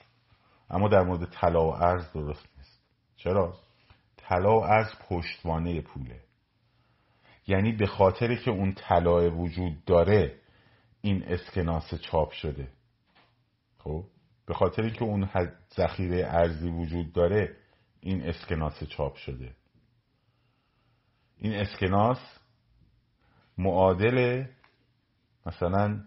[0.71, 2.81] اما در مورد طلا و ارز درست نیست.
[3.17, 3.55] چرا؟
[4.17, 6.21] طلا و ارز پشتوانه پوله.
[7.47, 10.41] یعنی به خاطر که اون طلای وجود داره
[11.01, 12.69] این اسکناس چاپ شده.
[13.79, 14.05] خب؟
[14.47, 15.29] به خاطر که اون
[15.77, 17.57] ذخیره ارزی وجود داره
[18.01, 19.55] این اسکناس چاپ شده.
[21.38, 22.18] این اسکناس
[23.59, 24.44] معادل
[25.46, 26.05] مثلا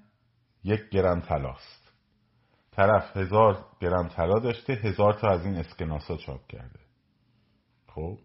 [0.64, 1.92] یک گرم تلاست
[2.72, 6.80] طرف هزار گرم طلا داشته هزار تا از این اسکناس ها چاپ کرده.
[7.88, 8.18] خب؟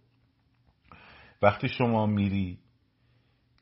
[1.42, 2.58] وقتی شما میری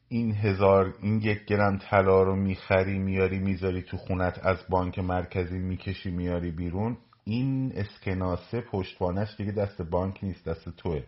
[0.09, 5.59] این هزار این یک گرم طلا رو می‌خری میاری می‌ذاری تو خونت از بانک مرکزی
[5.59, 11.02] می‌کشی میاری بیرون این اسکناسه پشتوانش دیگه دست بانک نیست دست توه.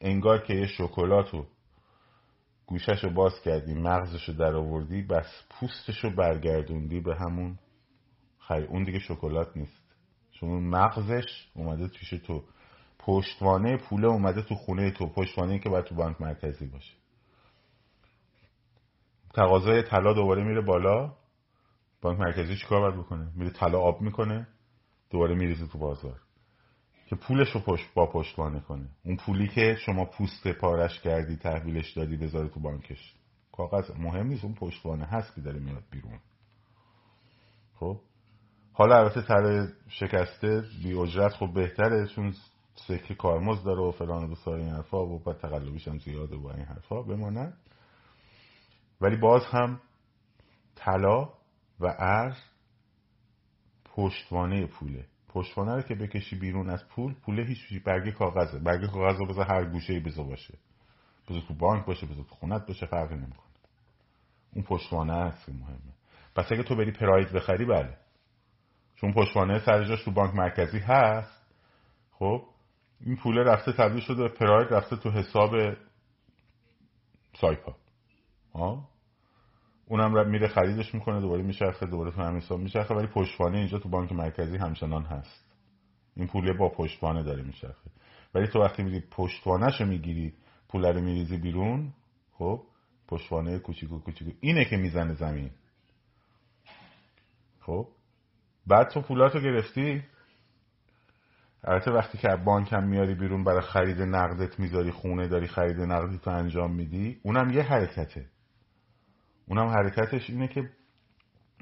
[0.00, 1.46] انگار که یه شکلاتو
[2.66, 7.58] گوشش رو باز کردی مغزش رو در آوردی بس پوستش رو برگردوندی به همون
[8.48, 9.82] خیلی اون دیگه شکلات نیست.
[10.30, 12.44] چون مغزش اومده توش تو
[12.98, 16.94] پشتوانه پوله اومده تو خونه تو پشتوانه که باید تو بانک مرکزی باشه.
[19.34, 21.12] تقاضای طلا دوباره میره بالا.
[22.02, 24.48] بانک مرکزی چیکار باید بکنه؟ میره طلا آب می‌کنه
[25.10, 26.20] دوباره میریزه تو بازار.
[27.06, 28.88] که پولش رو پشت با پشتوانه کنه.
[29.04, 33.14] اون پولی که شما پوست پارش کردی تحویلش دادی بذاره تو بانکش.
[33.52, 36.18] کاغذ مهم نیست اون پشتوانه هست که داره میاد بیرون.
[37.74, 38.00] خب؟
[38.72, 42.34] حالا البته طلا شکسته بی اجرت خب بهتره چون
[42.74, 46.46] سکه کارمز داره و فلان و بسار این حرفا و بعد تقلبیش هم زیاده و
[46.46, 47.58] این حرفا بماند
[49.00, 49.80] ولی باز هم
[50.74, 51.28] طلا
[51.80, 52.36] و ارز
[53.84, 55.06] پشتوانه پوله.
[55.36, 58.58] پشتوانه رو که بکشی بیرون از پول پوله هیچ برگه کاغذه.
[58.58, 60.58] برگه کاغذ رو بذار هر گوشه ای بذار باشه.
[61.28, 63.46] بذار تو بانک باشه بذار تو خونت باشه فرقی نمی‌کنه.
[64.52, 65.94] اون پشتوانه هست مهمه.
[66.34, 67.96] پس اگه تو بری پراید بخری بله.
[68.96, 71.46] چون پشتوانه سر تو بانک مرکزی هست.
[72.12, 72.42] خب
[73.00, 75.50] این پوله رفته تبدیل شده پراید رفته تو حساب
[77.40, 77.76] سایپا.
[78.54, 78.88] ها
[79.88, 83.88] اونم میره خریدش می‌کنه دوباره میچرخه دوباره تو همین حساب میچرخه ولی پشتوانه اینجا تو
[83.88, 85.44] بانک مرکزی همچنان هست.
[86.16, 87.90] این پوله با پشتوانه داره میچرخه.
[88.34, 90.34] ولی تو وقتی میری پشتوانهشو می‌گیری
[90.68, 91.92] پول رو میریزی بیرون
[92.32, 92.62] خب
[93.08, 95.50] پشتوانه کوچیکو کوچیکو اینه که می‌زنه زمین.
[97.60, 97.88] خب
[98.66, 100.02] بعد تو پولاتو گرفتی؟
[101.64, 106.18] البته وقتی که بانک هم میاری بیرون برای خرید نقدت می‌ذاری خونه داری خرید نقدی
[106.18, 108.26] تو انجام میدی اونم یه حرکته.
[109.48, 110.70] اونم حرکتش اینه که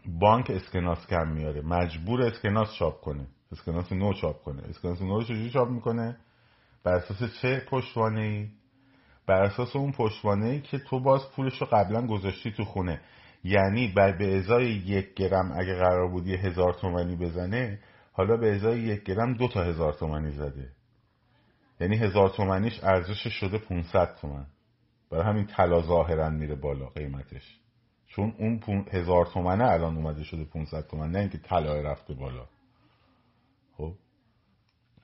[0.07, 1.63] بانک اسکناس کم میاره.
[1.63, 3.27] مجبور اسکناس چاپ کنه.
[3.53, 4.63] اسکناس نو چاپ کنه.
[4.63, 6.17] اسکناس نو رو چجوری چاپ می‌کنه؟
[6.85, 8.49] بر اساس چه پشتوانه ای
[9.27, 13.01] بر اساس اون پشتوانه ای که تو باز پولش رو قبلا گذاشتی تو خونه.
[13.45, 17.81] یعنی بر به ازای یک گرم اگه قرار بود یه هزار تومنی بزنه
[18.13, 20.69] حالا به ازای یک گرم دو تا هزار تومنی زده.
[21.81, 24.47] یعنی هزار تومنیش ارزش شده 500 تومن
[25.11, 27.61] برای همین طلا ظاهرا میره بالا قیمتش.
[28.17, 32.47] چون اون هزار تومنه الان اومده شده 500 تومن نه اینکه طلا رفته بالا.
[33.77, 33.93] خب؟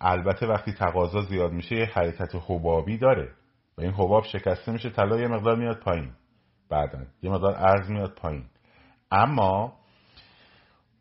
[0.00, 3.32] البته وقتی تقاضا زیاد میشه یه حرکت حبابی داره.
[3.78, 6.12] و این حباب شکسته میشه طلا یه مقدار میاد پایین.
[6.68, 8.44] بعدا یه مقدار ارز میاد پایین.
[9.10, 9.72] اما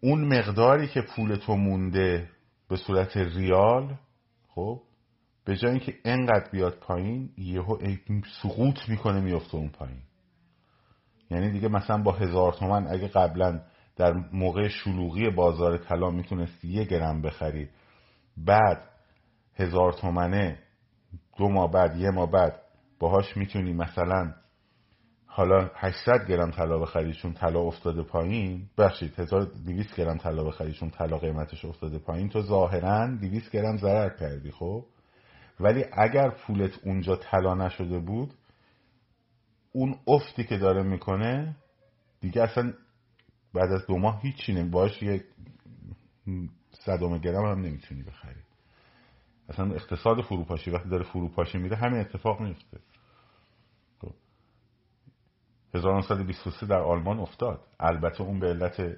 [0.01, 2.29] اون مقداری که پول تو مونده
[2.69, 3.95] به صورت ریال
[4.47, 4.81] خب
[5.45, 7.77] به جای اینکه انقدر بیاد پایین یهو
[8.41, 10.01] سقوط می‌کنه میفته اون پایین.
[11.31, 13.61] یعنی دیگه مثلا با هزار تومن اگه قبلا
[13.95, 17.69] در موقع شلوغی بازار طلا می‌تونستی یه گرم بخری
[18.37, 18.81] بعد
[19.55, 20.59] هزار تومنه
[21.37, 22.61] دو ماه بعد یه ماه بعد
[22.99, 24.33] باهاش می‌تونی مثلا
[25.25, 30.89] حالا 800 گرم طلا بخری چون طلا افتاده پایین بخشید 1200 گرم طلا بخری چون
[30.89, 34.85] طلا قیمتش افتاده پایین تو ظاهرا 200 گرم ضرر کردی خب؟
[35.59, 38.33] ولی اگر پولت اونجا طلا نشده بود
[39.71, 41.55] اون افتی که داره می‌کنه
[42.21, 42.73] دیگه اصلا
[43.53, 45.23] بعد از دو ماه هیچی نمی باش یک
[46.71, 48.41] صدم گرم هم نمی‌تونی بخری.
[49.49, 52.79] اصلا اقتصاد فروپاشی وقتی داره فروپاشی میره همین اتفاق میفته
[55.73, 57.61] 1923 در آلمان افتاد.
[57.79, 58.97] البته اون به علت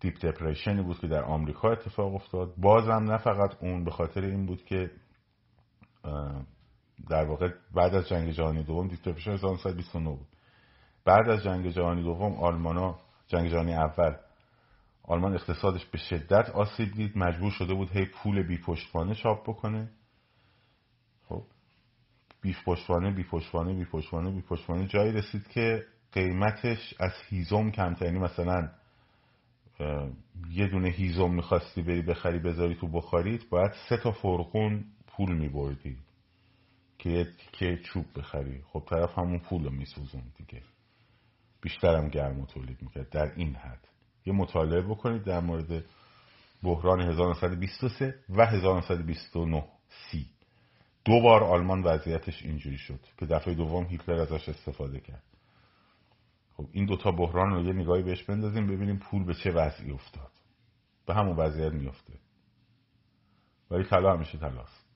[0.00, 2.54] دیپ دپریشنی بود که در آمریکا اتفاق افتاد.
[2.56, 4.90] بازم نه فقط اون به خاطر این بود که
[7.08, 10.26] در واقع بعد از جنگ جهانی دوم دپریشن 1929 بود.
[11.04, 14.14] بعد از جنگ جهانی دوم آلمانا جنگ جهانی اول
[15.02, 19.90] آلمان اقتصادش به شدت آسیب دید مجبور شده بود هی پول بی پشتوانه چاپ بکنه.
[21.28, 21.42] خب
[22.40, 28.04] بیف پشتوانه بی پشتوانه بی پشتوانه بی پشتوانه جایی رسید که قیمتش از هیزم کمتر
[28.04, 28.70] یعنی مثلا
[30.50, 35.96] یه دونه هیزم می‌خواستی بری بخری بذاری تو بخاریت باید سه تا فرقون پول میبردی.
[36.98, 38.62] که تیکه چوب بخری.
[38.66, 40.62] خب طرف همون پول رو میسوزون دیگه.
[41.60, 43.88] بیشترم گرم و تولید می‌کرد در این حد.
[44.26, 45.84] یه مطالعه بکنید در مورد
[46.62, 50.26] بحران 1923 و 1929 سی.
[51.04, 53.00] دو بار آلمان وضعیتش اینجوری شد.
[53.18, 55.24] که دفعه دوم هیتلر ازش استفاده کرد.
[56.56, 60.30] خب این دوتا بحران رو یه نگاهی بهش بندازیم ببینیم پول به چه وضعی افتاد.
[61.06, 62.12] به همون وضعیت میفته
[63.70, 64.86] ولی طلا همیشه طلاست.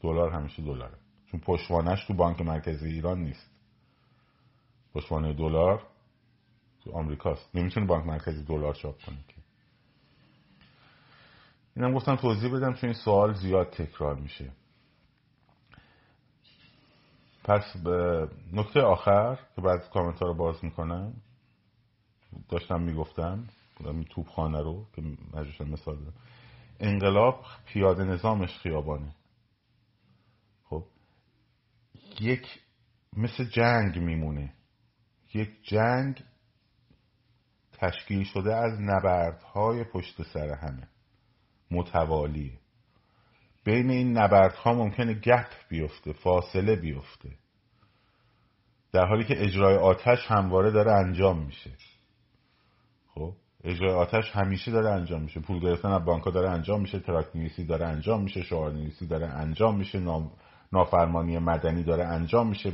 [0.00, 0.98] دلار همیشه دلاره.
[1.30, 3.50] چون پشتوانش تو بانک مرکزی ایران نیست.
[4.94, 5.82] پشتوانه دلار
[6.84, 7.56] تو آمریکاست.
[7.56, 9.34] نمی‌تونه بانک مرکزی دلار چاپ کنه که.
[11.76, 14.52] اینم گفتم توضیح بدم چون این سوال زیاد تکرار میشه.
[17.44, 21.14] پس به نکته آخر که بعد کامنت رو باز می‌کنم
[22.48, 23.48] داشتم می‌گفتم
[23.80, 25.02] این خانه رو که
[25.34, 25.98] مجلس مثال
[26.80, 29.14] انقلاب پیاده نظامش خیابانه.
[32.20, 32.46] یک
[33.16, 34.52] مثل جنگ میمونه.
[35.34, 36.24] یک جنگ
[37.72, 40.88] تشکیل شده از نبردهای پشت سر همه.
[41.70, 42.58] متوالیه.
[43.64, 47.30] بین این نبردها ممکنه گپ بیفته فاصله بیفته.
[48.92, 51.70] در حالی که اجرای آتش همواره داره انجام میشه.
[53.14, 55.40] خب اجرای آتش همیشه داره انجام میشه.
[55.40, 59.26] پول گرفتن از بانک داره انجام میشه تراک نویسی داره انجام میشه شعار نویسی داره
[59.26, 59.98] انجام میشه
[60.72, 62.70] نافرمانی مدنی داره انجام میشه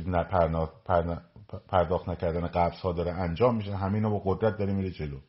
[1.67, 5.19] پرداخت نکردن قبض ها داره انجام میشه همین با قدرت داره میره جلو.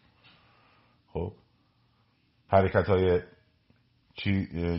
[1.13, 1.33] خب؟
[2.49, 3.21] حرکت های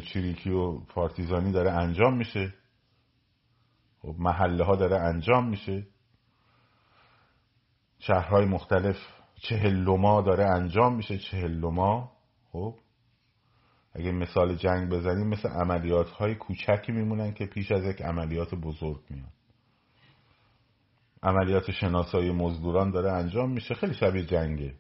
[0.02, 2.54] چیریکی و پارتیزانی داره انجام میشه.
[4.02, 5.88] خب؟ محله ها داره انجام میشه.
[8.00, 8.98] شهرهای مختلف
[9.42, 12.12] چهلوما داره انجام میشه چهلوما.
[12.52, 12.76] خب؟
[13.96, 19.02] اگه مثال جنگ بزنیم مثل عملیات های کوچکی میمونن که پیش از یک عملیات بزرگ
[19.10, 19.32] میان.
[21.24, 23.76] عملیات شناسایی مزدوران داره انجام میشه.
[23.76, 24.76] خیلی شبیه جنگه.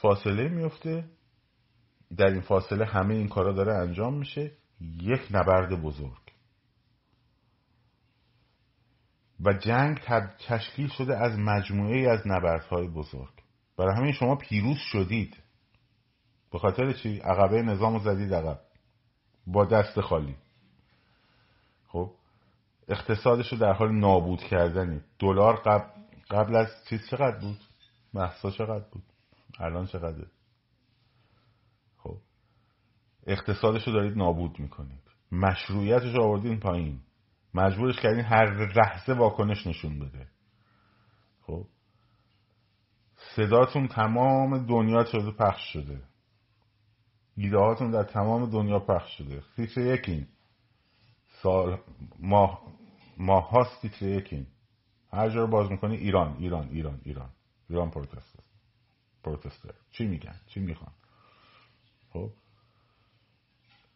[0.00, 1.04] فاصله میفته
[2.16, 4.52] در این فاصله همه این کارا داره انجام میشه.
[4.80, 6.22] یک نبرد بزرگ.
[9.40, 9.98] و جنگ
[10.48, 13.32] تشکیل شده از مجموعه از نبردهای بزرگ.
[13.76, 15.36] برای همین شما پیروز شدید.
[16.52, 18.60] به خاطر چی؟ عقبه نظام زدید عقب.
[19.46, 20.36] با دست خالی.
[21.88, 22.10] خب؟
[22.88, 25.00] اقتصادش رو در حال نابود کردنی.
[25.18, 25.90] دلار قبل,
[26.30, 27.58] قبل از چیز چقدر بود؟
[28.14, 29.02] محصا چقدر بود؟
[29.58, 30.26] الان چقدره؟
[31.98, 32.16] خب؟
[33.26, 35.02] اقتصادش رو دارید نابود می‌کنید.
[35.32, 37.00] مشروعیتش رو آوردین پایین.
[37.54, 40.28] مجبورش کردین هر لحظه واکنش نشون بده.
[41.42, 41.66] خب؟
[43.36, 46.11] صداتون تمام دنیا شده پخش شده؟
[47.36, 49.42] ایده هاتون در تمام دنیا پخش شده.
[49.56, 50.26] تیتر یکین.
[51.42, 51.78] سال
[52.20, 52.62] ماه
[53.18, 54.46] ماه هاست تیتر یکین.
[55.12, 57.30] هر جا رو باز می‌کنی ایران ایران ایران ایران.
[57.70, 58.40] ایران پروتستر
[59.24, 60.92] پروتستر چی میگن؟ چی می‌خوان؟
[62.12, 62.30] خب؟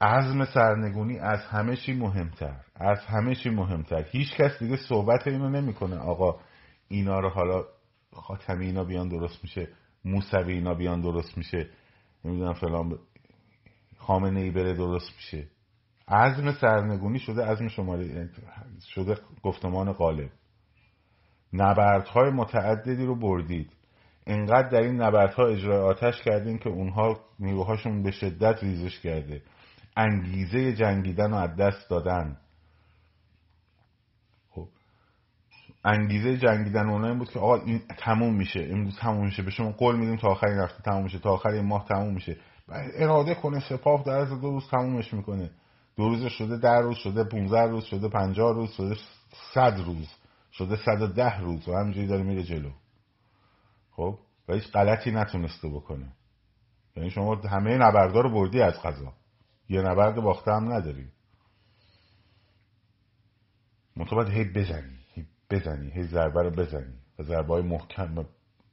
[0.01, 2.61] عزم سرنگونی از همه چی مهمتر.
[2.75, 4.03] از همه چی مهمتر.
[4.03, 5.97] هیچ کس دیگه صحبت اینو نمی‌کنه.
[5.97, 6.41] آقا
[6.89, 7.65] اینا رو حالا
[8.13, 9.69] خاتمی اینا بیان درست میشه
[10.05, 11.71] موسوی اینا بیان درست میشه.
[12.25, 12.99] نمی‌دونم فلان
[14.07, 15.47] خامنه ای بره درست میشه
[16.09, 18.31] عزم سرنگونی شده عزم شماره
[18.95, 20.31] شده گفتمان غالب.
[21.53, 23.73] نبردهای متعددی رو بردید.
[24.27, 29.43] انقدر در این نبردها اجرای آتش کردین که اونها نیروهاشون به شدت ریزش کرده.
[29.97, 32.37] انگیزه جنگیدن رو از دست دادن.
[34.51, 34.69] خب.
[35.85, 38.69] انگیزه جنگیدن اونها این بود که آقا این تموم میشه.
[38.71, 39.43] امروز تموم میشه.
[39.43, 41.19] به شما قول میدیم تا آخرین هفته تموم میشه.
[41.19, 42.37] تا آخر این ماه تموم میشه.
[42.69, 45.51] اراده کنه سپاه در از دو روز تمومش می‌کنه.
[45.97, 48.97] دو روز شده ده روز شده 15 روز شده 50 روز شده
[49.55, 50.09] 100 روز
[50.53, 52.71] شده 110 روز و همینجوری داره میره جلو.
[53.91, 56.13] خب؟ و هیچ غلطی نتونسته بکنه.
[56.97, 59.13] یعنی شما همه نبردار رو بردی از قضا.
[59.69, 61.09] یه نبرد باخته هم نداری.
[63.97, 68.27] منطقه هی بزنی هی بزنی هی ضربه رو بزنی و ضربه های محکم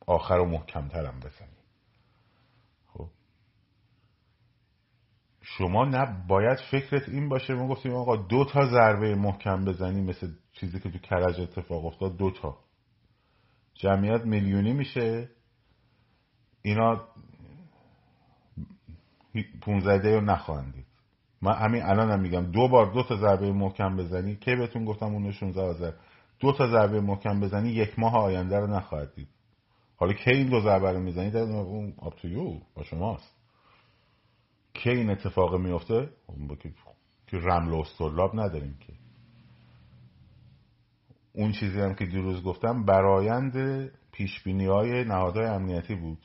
[0.07, 1.57] آخر و محکمتر هم بزنی
[2.87, 3.09] خب
[5.57, 7.53] شما نه باید فکرت این باشه.
[7.53, 12.17] ما گفتیم آقا دو تا ضربه محکم بزنی مثل چیزی که تو کرج اتفاق افتاد
[12.17, 12.57] دو تا.
[13.73, 15.29] جمعیت میلیونی میشه.
[16.61, 17.01] اینا
[19.61, 20.73] 15 دقیقه نخواهند
[21.41, 25.05] من همین الان هم میگم دو بار دو تا ضربه محکم بزنی که بهتون گفتم
[25.05, 25.93] اون 16
[26.39, 29.27] دو تا ضربه محکم بزنی یک ماه آینده رو نخواهد دید.
[29.95, 32.13] حالا کی این دو ضربه رو می‌زنید اون آپ
[32.75, 33.42] با شماست.
[34.73, 36.93] کی این اتفاق میفته خب،
[37.27, 38.93] که رمل و استرلاب نداریم که.
[41.33, 46.19] اون چیزی هم که دیروز گفتم برایند پیش های نهادهای امنیتی بود.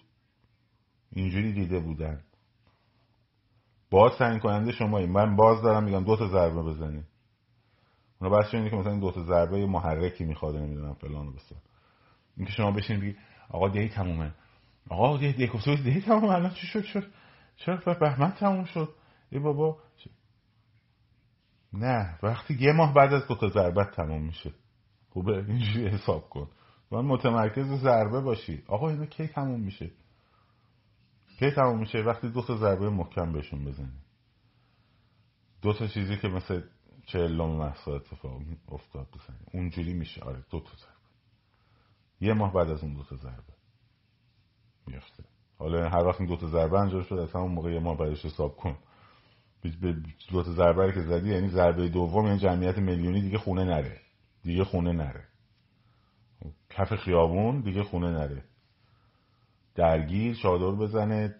[1.13, 2.21] اینجوری دیده بودن.
[3.91, 7.05] باز تعیین کننده شمایی من باز دارم میگم دو تا ضربه بزنید.
[8.21, 11.59] اونا بس اینه که مثلا دو تا ضربه محرکی می‌خواد نمی‌دونم فلان و بسار
[12.37, 13.17] اینکه شما بشین بگی
[13.51, 14.35] آقا دی تمومه.
[14.89, 17.05] آقا دی دی گفته دی تمومه الان چی شد؟ شد
[17.59, 18.95] چرا بهمن تموم شد؟
[19.31, 19.79] ای بابا.
[21.73, 24.55] نه وقتی یه ماه بعد از دو تا ضربه تموم میشه.
[25.11, 26.51] خوبه اینجوری حساب کن.
[26.91, 28.65] من متمرکز ضربه باشی.
[28.67, 29.91] آقا اینو کی تموم میشه؟
[31.39, 34.03] کی تموم میشه؟ وقتی دو تا ضربه محکم بهشون بزنی.
[35.63, 36.63] دو تا چیزی که مثل
[37.07, 39.47] چهلم محصا اتفاق افتاد بزنی.
[39.53, 40.23] اونجوری میشه.
[40.23, 40.99] آره دو تا ضربه.
[42.21, 43.55] یه ماه بعد از اون دو تا ضربه
[44.87, 45.25] میفته
[45.59, 48.57] حالا هر وقت این دو تا ضربه انجام شد از همون موقع ماه بعدش حساب
[48.57, 48.77] کن.
[50.31, 54.01] دو تا ضربه که زدی یعنی ضربه دوم یعنی جمعیت میلیونی دیگه خونه نره.
[54.43, 55.25] دیگه خونه نره.
[56.71, 58.45] کف خیابون دیگه خونه نره.
[59.75, 61.35] درگیر چادر بزنه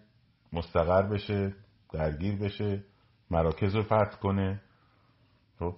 [0.53, 1.55] مستقر بشه
[1.93, 2.83] درگیر بشه
[3.31, 4.61] مراکز رو فتح کنه.
[5.59, 5.75] خب؟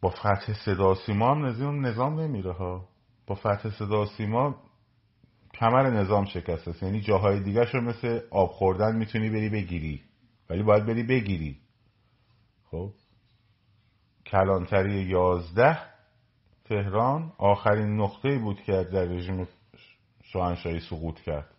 [0.00, 2.88] با فتح صدا سیما هم نظام, نظام نمیره ها.
[3.26, 4.56] با فتح صدا سیما
[5.54, 10.02] کمر نظام شکسته یعنی جاهای دیگه رو مثل آب خوردن می‌تونی بری بگیری
[10.50, 11.56] ولی باید بری بگیری.
[12.70, 12.90] خب؟
[14.26, 15.78] کلانتری یازده
[16.64, 19.48] تهران آخرین نقطه بود که در رژیم
[20.22, 21.50] شاهنشاهی سقوط کرد.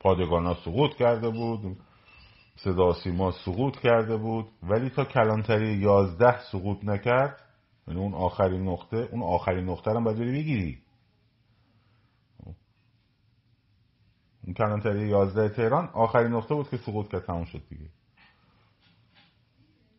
[0.00, 1.76] پادگان ها سقوط کرده بود
[2.56, 7.40] صدا سیما سقوط کرده بود ولی تا کلانتری یازده سقوط نکرد
[7.88, 10.78] یعنی اون آخرین نقطه اون آخرین نقطه رو باید بری بگیری.
[14.50, 17.90] اون کلانتری یازده تهران آخرین نقطه بود که سقوط کرد تموم شد دیگه.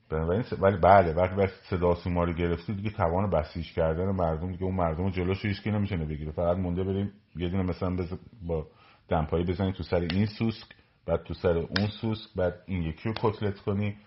[0.10, 4.76] بنابراین ولی بله وقتی صدا سیما رو گرفتی دیگه توان بسیج کردن مردم دیگه اون
[4.76, 6.32] مردم جلوش هیچ کی نمی‌تونه بگیره.
[6.32, 7.98] فقط مونده بریم یه دونه مثلا
[8.42, 8.68] با
[9.08, 10.68] دمپایی بزنی تو سر این سوسک
[11.06, 13.98] بعد تو سر اون سوسک بعد این یکی رو کتلت کنی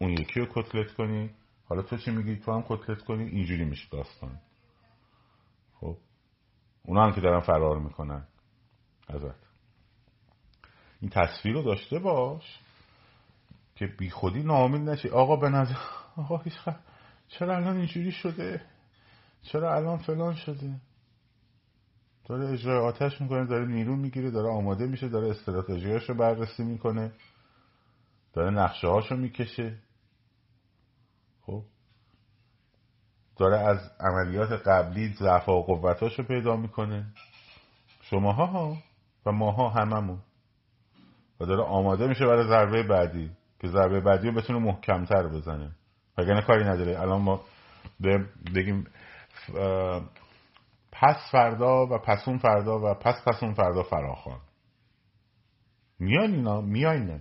[0.00, 1.30] اون یکی رو کتلت کنی.
[1.64, 4.38] حالا تو چی میگی؟ تو هم کتلت کنی اینجوری میشه داستان.
[5.80, 5.96] خب؟
[6.84, 8.26] اونا هم که دارن فرار می‌کنن.
[9.08, 9.47] ازت.
[11.00, 12.60] این تصویر رو داشته باش
[13.74, 15.08] که بی خودی ناامید نشی.
[15.08, 15.74] آقا به نظر
[16.16, 16.42] آقا
[17.28, 18.62] چرا الان اینجوری شده؟
[19.42, 20.80] چرا الان فلان شده؟
[22.24, 27.12] داره اجرای آتش می‌کنه داره نیرو می‌گیره داره آماده میشه داره استراتژیاشو بررسی می‌کنه
[28.32, 29.78] داره نقشه هاشو می‌کشه.
[31.46, 31.64] خب؟
[33.36, 37.06] داره از عملیات قبلی ضعف و قوتاشو پیدا می‌کنه.
[38.02, 38.76] شماها ها
[39.26, 40.22] و ماها هممون.
[41.40, 43.30] و داره آماده میشه برای ضربه بعدی
[43.60, 45.70] که ضربه بعدی رو بتونه محکمتر بزنه.
[46.18, 47.00] وگرنه کاری نداره.
[47.00, 47.40] الان ما
[48.54, 48.84] بگیم
[50.92, 54.40] پس فردا و پسون فردا و پس پسون فردا فراخوان.
[55.98, 57.20] میان اینا؟ میاین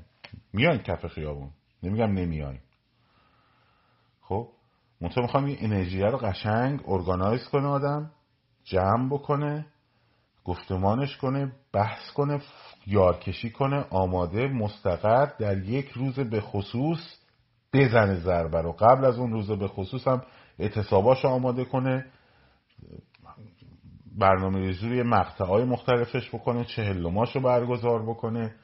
[0.54, 1.52] میاین کف خیابون.
[1.84, 2.60] نمیگم نمیاین.
[4.22, 4.50] خب
[5.02, 8.12] منطقه می‌خوام این انرژی رو قشنگ ارگانایز کنه آدم
[8.64, 9.66] جمع بکنه
[10.44, 12.42] گفتمانش کنه بحث کنه
[12.88, 17.00] یارکشی کنه آماده مستقر در یک روز به خصوص
[17.74, 18.72] بزنه ضربه رو.
[18.72, 20.22] قبل از اون روز به خصوص هم
[20.60, 22.06] اعتصاباش آماده کنه.
[24.18, 28.56] برنامه ریزی روی های مختلفش بکنه چهلماش رو برگزار بکنه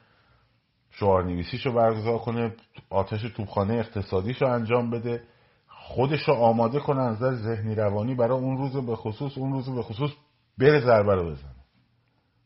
[0.90, 2.54] شعار نویسیش رو برگزار کنه
[2.90, 5.22] آتش توپخانه اقتصادیش رو انجام بده.
[5.68, 9.68] خودش رو آماده کنه از نظر ذهنی روانی برای اون روز به خصوص اون روز
[9.68, 10.10] به خصوص
[10.58, 11.54] بره ضربه رو بزنه.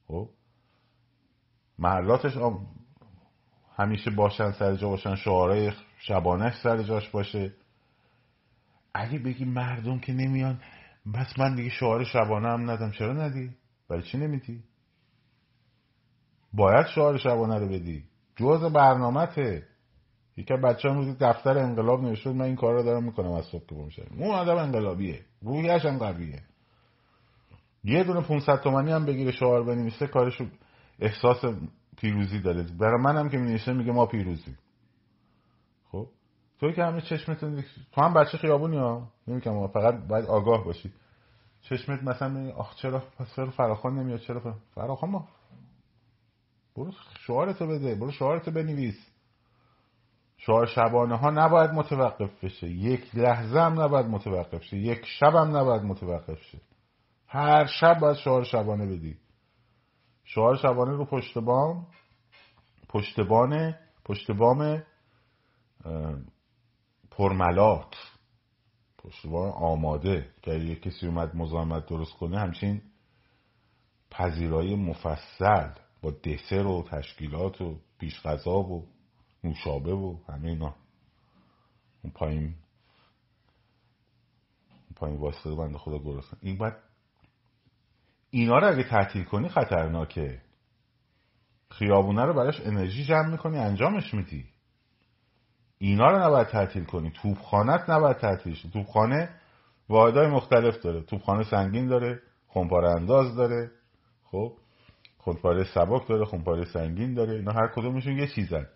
[0.09, 0.29] خب؟
[1.79, 2.33] محلاتش
[3.77, 7.53] همیشه باشن سر جا باشن شعارهای شبانش سر جاش باشه.
[8.95, 10.61] اگه بگی مردم که نمیان
[11.15, 12.91] بس من دیگه شعار شبانه هم ندم.
[12.91, 13.51] چرا ندی؟
[13.89, 14.63] برای چی نمیدی؟
[16.53, 18.05] باید شعار شبانه رو بدی.
[18.37, 19.67] جوز برنامته
[20.37, 23.75] یکی بچه هم دفتر انقلاب نوشته من این کار رو دارم می‌کنم از صبح که
[23.75, 25.21] بمشه اون آدم انقلابیه.
[25.43, 26.43] رویش هم قویه.
[27.85, 30.45] یه دونه 500 تومنی هم بگیره شعار بنویسه کارشو
[30.99, 31.45] احساس
[31.97, 32.63] پیروزی داره.
[32.63, 34.57] برای منم که می میگه ما پیروزی
[35.93, 36.09] خب؟
[36.61, 40.93] توی که همه چشمتون تو هم بچه خیابونی ها؟ نمیگم فقط باید آگاه باشی.
[41.61, 45.29] چشمت مثلا آخ چرا پس چرا فراخان نمیاد؟ چرا فراخان ما.
[46.77, 46.93] برو
[47.27, 47.95] شعارتو بده.
[47.95, 49.07] برو شعارتو بنویس.
[50.37, 52.69] شعار شبانه ها نباید متوقف بشه.
[52.69, 54.77] یک لحظه هم نباید متوقف شه.
[54.77, 56.59] یک شب هم نباید متوقف شه.
[57.27, 59.17] هر شب باید شعار شبانه بدی.
[60.31, 61.87] شعار شبانه رو پشت بام
[62.89, 63.75] پشت بام
[64.05, 64.83] پشت بام
[67.11, 67.95] پرملات
[68.99, 70.35] پشتوان آماده.
[70.43, 72.83] که اگه کسی اومد مزاحمت درست کنه همچین
[74.11, 75.71] پذیرایی مفصل
[76.03, 78.87] با دسر و تشکیلات و پیش غذا و
[79.45, 80.75] نوشابه و همه اینا.
[82.03, 82.55] اون پایین اون
[84.97, 86.39] پایین واسطه بنده خدا گرسنه.
[86.43, 86.88] این باید
[88.31, 90.41] اینا رو اگه تعطیل کنی خطرناکه.
[91.71, 94.45] خیابونه رو براش انرژی جمع می‌کنی انجامش میدی.
[95.79, 97.11] اینا رو نباید تعطیل کنی.
[97.11, 98.69] توپخانت نباید تعطیل شه.
[98.71, 99.31] توپخانه
[99.89, 101.01] واحدهای مختلف داره.
[101.01, 103.71] توپخانه سنگین داره خمپاره انداز داره.
[104.25, 104.53] خب
[105.19, 107.35] خمپاره سبک داره خمپاره سنگین داره.
[107.35, 108.67] اینا هر کدومشون یه چیزن.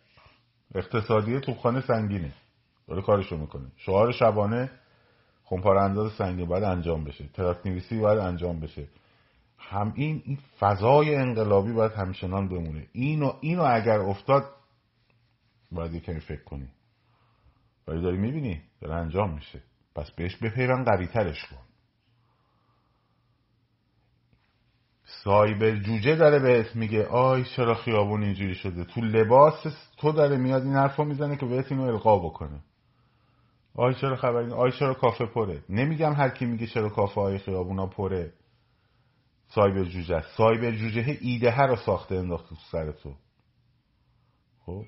[0.74, 2.32] اقتصادی توپخانه سنگینه.
[2.88, 3.66] داره کارشو می‌کنه.
[3.76, 4.70] شعار شبانه
[5.44, 7.28] خمپاره انداز سنگین باید انجام بشه.
[7.28, 8.88] تراکت نویسی باید انجام بشه.
[9.68, 12.86] هم این فضای انقلابی باید همچنان بمونه.
[12.92, 14.44] اینو اینو اگر افتاد
[15.72, 16.68] باید کمی فکر کنی.
[17.88, 19.62] ولی داری می‌بینی داره انجام میشه.
[19.94, 21.62] پس بهش بپیوند قوی ترش کن.
[25.04, 30.62] سایبر جوجه داره بهت میگه آی چرا خیابون اینجوری شده؟ تو لباس تو داره میاد
[30.62, 32.60] این حرفا می‌زنه که بهت اینو القا بکنه.
[33.74, 37.86] آی چرا خبری آی چرا کافه پره؟ نمیگم هر کی میگه چرا کافه های خیابونا
[37.86, 38.32] پره.
[39.54, 40.36] سایبر جوجه است.
[40.36, 43.14] سایبر جوجه ایده هر رو ساخته انداخت تو سر تو.
[44.66, 44.84] خب؟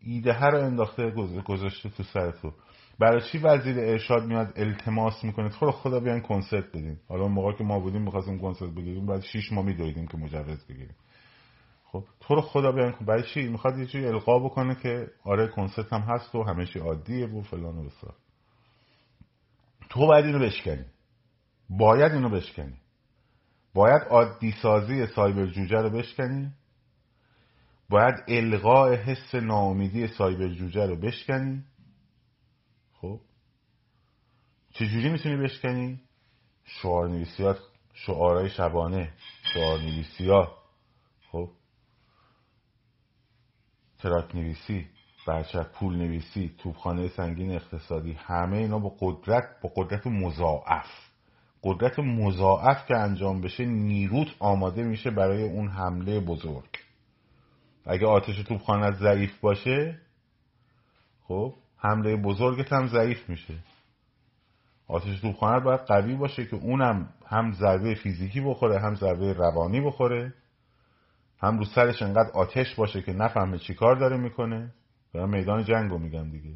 [0.00, 1.10] ایده هر رو انداخته
[1.46, 2.52] گذاشته تو سر تو.
[2.98, 6.98] برای چی وزیر ارشاد میاد التماس می‌کنه؟ تو خدا بیان کنسرت بدین.
[7.08, 10.66] حالا اون موقع که ما بودیم می‌خواستیم کنسرت بگیریم بعد شیش ماه میدویدیم که مجوز
[10.66, 10.96] بگیریم.
[11.84, 15.92] خب؟ تو رو خدا بیان برای چی؟ می‌خواد یه چیزی القا بکنه که آره کنسرت
[15.92, 18.14] هم هست و همه چی عادیه و فلان و بسار.
[19.90, 20.84] تو باید اینو بشکنی.
[21.70, 22.76] باید اینو بشکنی.
[23.74, 26.52] باید عادی سازی سایبر جوجه رو بشکنی.
[27.88, 31.64] باید القاء حس ناامیدی سایبر جوجه رو بشکنی.
[33.00, 33.20] خب؟
[34.70, 36.00] چجوری می‌تونی بشکنی؟
[36.64, 37.58] شعار نویسیات
[37.92, 39.12] شعارهای شبانه
[39.54, 40.48] شعار نویسیات
[41.30, 41.50] خب؟
[43.98, 44.86] تراک نویسی
[45.26, 51.13] برچک پول نویسی توبخانه سنگین اقتصادی همه اینا با قدرت با قدرت مضاعف.
[51.64, 56.68] قدرت مضاعف که انجام بشه نیروت آماده میشه برای اون حمله بزرگ.
[57.86, 59.98] اگه آتش توپخانه ضعیف باشه
[61.24, 63.54] خب حمله بزرگت هم ضعیف میشه.
[64.88, 70.34] آتش توپخانه باید قوی باشه که اونم هم ضربه فیزیکی بخوره هم ضربه روانی بخوره.
[71.38, 74.74] هم رو سرش انقدر آتش باشه که نفهمه چی کار داره می‌کنه.
[75.12, 76.54] دارم میدان جنگ رو میگم دیگه.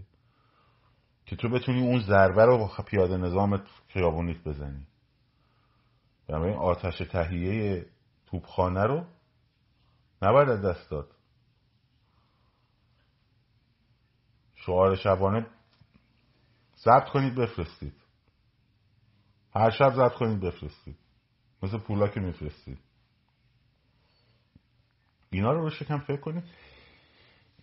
[1.26, 4.86] که تو بتونی اون ضربه رو با پیاده نظام خیابونیت بزنی.
[6.29, 7.87] این آتش تهیه
[8.26, 9.07] توپخانه رو
[10.22, 11.14] نباید از دست داد.
[14.55, 15.47] شعار شبانه
[16.76, 17.95] ضبط کنید بفرستید.
[19.55, 20.99] هر شب ضبط کنید بفرستید.
[21.62, 22.79] مثل پولا که میفرستید.
[25.31, 26.45] اینا رو رو شکم فکر کنید.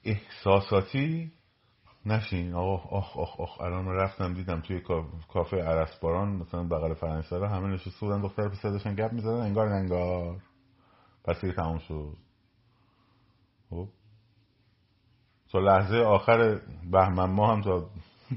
[0.03, 1.31] احساساتی
[2.05, 2.53] نشین.
[2.53, 4.81] آخ آخ آخ آخ الان رفتم دیدم توی
[5.33, 10.41] کافه عرسباران مثلا بغل فرنسا همه نشسته بودن دختر پسر داشتن گپ می‌زدن انگار انگار.
[11.23, 12.17] پس دیگه تموم شد.
[13.69, 13.87] خب.
[15.51, 17.89] تا لحظه آخر بهمن ما هم تا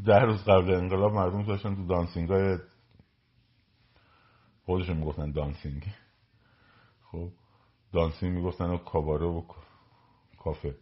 [0.05, 2.59] ده روز قبل انقلاب مردم داشتن تو دانسینگ های
[4.67, 5.85] خودشون می‌گفتن دانسینگ.
[7.13, 7.29] خب.
[7.93, 9.43] دانسینگ می‌گفتن و کاباره و
[10.39, 10.75] کافه.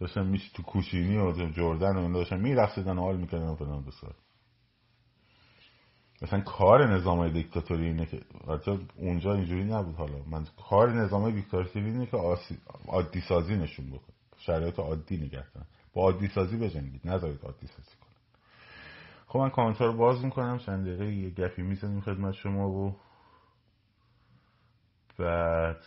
[0.00, 3.84] داشتن میش تو کوچینی و جردن و این داشتن میرفتیدن و حال می‌کردن و فلان
[3.84, 4.14] بسار
[6.22, 10.18] مثلا کار نظام دیکتاتوری اینه که حتی اونجا اینجوری نبود حالا.
[10.30, 12.16] من کار نظام دیکتاتوری اینه که
[12.88, 15.44] عادی سازی نشون بکن شرایط عادی نگه
[15.92, 17.00] با عادی سازی بجنگید.
[17.04, 18.16] نذارید عادی سازی کنید
[19.26, 20.58] خب من کامنت رو باز می‌کنم.
[20.58, 22.96] چند دقیقه یه گپی می‌زنیم خدمت شما و
[25.18, 25.80] بعد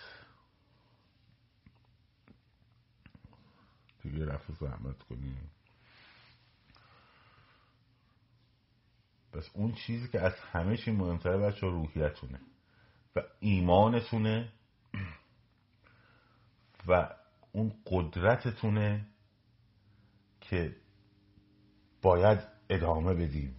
[4.04, 5.52] دیگه رفت زحمت کنیم
[9.34, 12.40] پس اون چیزی که از همه چی مهمتره بچه روحیتونه
[13.16, 14.52] و ایمانتونه
[16.88, 17.10] و
[17.52, 19.06] اون قدرتتونه
[20.42, 20.76] که
[22.02, 22.40] باید
[22.70, 23.56] ادامه بدیم.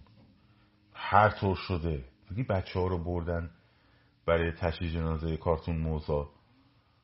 [0.93, 2.05] هر طور شده.
[2.29, 3.51] دیگه بچه ها رو بردن
[4.25, 6.29] برای تشییع جنازه کارتون موزا.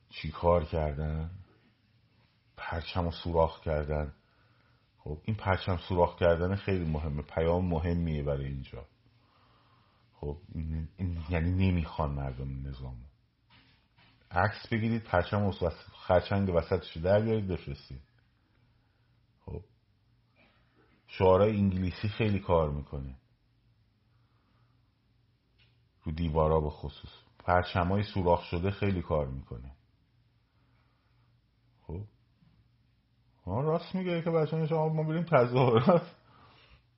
[0.10, 1.32] چی کار کردن؟
[2.58, 4.14] پرچم رو سوراخ کردن.
[4.98, 7.22] خب این پرچم سوراخ کردن خیلی مهمه.
[7.22, 8.86] پیام مهمیه برای اینجا.
[10.14, 10.88] خب این
[11.30, 12.98] یعنی نمی‌خوان مردم نظام
[14.32, 15.52] عکس بگیرید پرچم
[16.08, 18.02] خرچنگ وسطش در بیارید بفرستید.
[19.46, 19.62] خب
[21.08, 23.16] شعارهای انگلیسی خیلی کار می‌کنه.
[26.04, 27.12] رو دیوارا به خصوص.
[27.40, 29.72] پرچمای سوراخ شده خیلی کار می‌کنه
[31.88, 32.02] خب
[33.48, 36.16] ما راست میگه که بچه شما ما بریم تظاهرات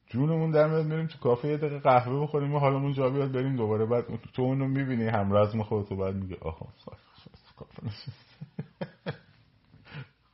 [0.07, 3.55] جونمون در میاد میریم تو کافه یه دقیقه قهوه بخوریم و حالمون جا بیاد بریم
[3.55, 3.85] دوباره.
[3.85, 6.67] بعد تو اونو می‌بینی هم رزم خودتو بعد میگه آها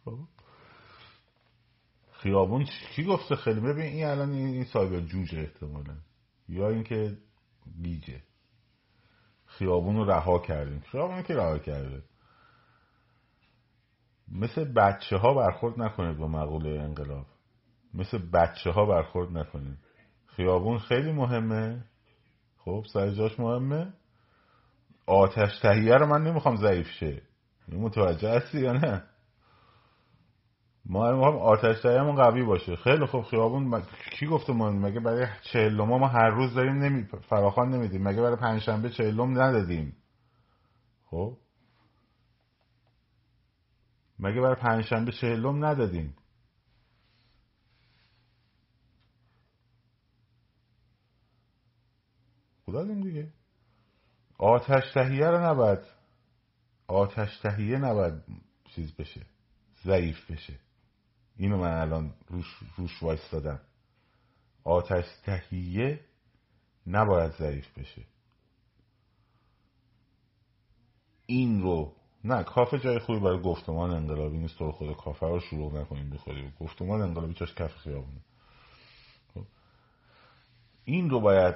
[0.05, 0.17] خب.
[2.11, 5.95] خیابون کی گفته خیلی؟ ببین این الان این سایبر جوجه احتمالا.
[6.49, 7.17] یا اینکه
[7.83, 8.21] گیجه
[9.45, 10.79] خیابون رو رها کردیم.
[10.79, 12.03] خیابون که رها کرده.
[14.39, 17.25] مثل بچه ها برخورد نکنید با مقوله انقلاب.
[17.93, 19.77] مثل بچه ها برخورد نکنید.
[20.25, 21.85] خیابون خیلی مهمه.
[22.57, 23.93] خب سر جاش مهمه.
[25.07, 27.21] آتش تهیه رو من نمی‌خوام ضعیف شه.
[27.67, 29.03] متوجه هستی یا نه؟
[30.85, 32.75] ما می‌خوام آتش تهیهمون قوی باشه.
[32.75, 33.81] خیلی خوب خیابون
[34.19, 37.03] کی گفته ما مگه برای چهلم ما هر روز داریم نمی...
[37.29, 38.03] فراخان نمیدیم.
[38.03, 39.95] مگه برای پنجشنبه چهلم ندادیم؟
[41.05, 41.37] خب؟
[44.19, 46.15] مگه برای پنجشنبه چهلم ندادیم
[52.65, 53.33] خدا دیگه.
[54.37, 55.79] آتش تهیه رو نباید
[56.87, 58.23] آتش تهیه نباید
[58.63, 59.25] چیز بشه
[59.83, 60.59] ضعیف بشه.
[61.35, 63.61] اینو من الان روش, روش وایستادم.
[64.63, 65.99] آتش تهیه
[66.87, 68.05] نباید ضعیف بشه.
[71.25, 71.95] این رو
[72.25, 74.57] نه کافه جای خوبی برای گفتمان انقلابی نیست.
[74.57, 78.21] تو خود کافه رو شروع نکنیم بخوریم گفتمان انقلابی چاش کف خیابونه.
[79.33, 79.43] خب.
[80.85, 81.55] این رو باید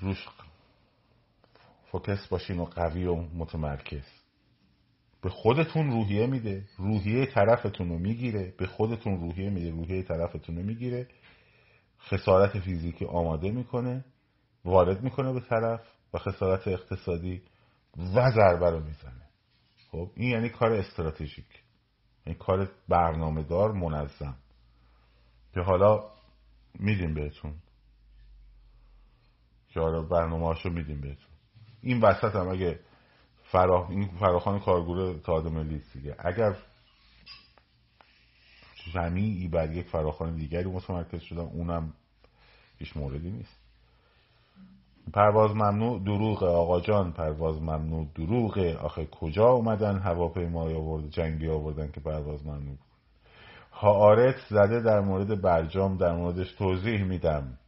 [0.00, 0.28] روش
[1.90, 4.06] فوکس باشین و قوی و متمرکز.
[5.22, 6.64] به خودتون روحیه میده.
[6.78, 8.54] روحیه طرفتون رو می‌گیره.
[8.58, 9.70] به خودتون روحیه میده.
[9.70, 11.08] روحیه طرفتون رو می‌گیره.
[12.00, 14.04] خسارت فیزیکی آماده می‌کنه.
[14.64, 15.80] وارد می‌کنه به طرف
[16.14, 17.42] و خسارت اقتصادی
[17.96, 19.28] و ضربه رو می‌زنه.
[19.90, 21.46] خب این یعنی کار استراتژیک.
[21.46, 21.62] این
[22.26, 24.36] یعنی کار برنامه دار منظم.
[25.54, 26.10] که حالا
[26.74, 27.54] میدیم بهتون.
[29.68, 31.34] که حالا برنامه هاشو میدیم بهتون.
[31.80, 32.80] این وسط هم اگه
[33.42, 33.88] فرا...
[33.88, 36.16] این فراخان کارگروه اتحاد ملی دیگه.
[36.18, 36.56] اگر
[38.92, 41.94] جمعی بر یک فراخان دیگری متمرکز شدن اونم
[42.78, 43.63] هیچ موردی نیست.
[45.12, 47.12] پرواز ممنوع دروغ آقا جان.
[47.12, 48.58] پرواز ممنوع دروغ.
[48.82, 52.76] آخه کجا اومدن هواپیمای آورد جنگی آوردن که پرواز ممنوع
[53.72, 57.58] هارت زده در مورد برجام در موردش توضیح میدم.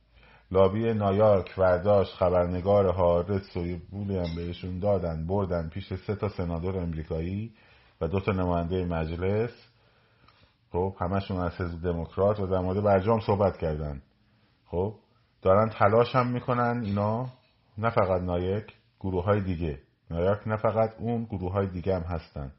[0.50, 6.78] لابی نایاک ورداش خبرنگار هارت سوی بولی هم بهشون دادن بردن پیش سه تا سنادور
[6.78, 7.52] امریکایی
[8.00, 9.50] و دو تا نماینده مجلس.
[10.72, 14.02] خب همشون از حزب دموکرات و در مورد برجام صحبت کردن.
[14.66, 14.94] خب
[15.46, 17.28] دارن تلاش هم می‌کنن اینا
[17.78, 19.78] نه فقط نایک گروه های دیگه.
[20.10, 22.52] نایاک نه فقط اون گروه های دیگه هم هستن.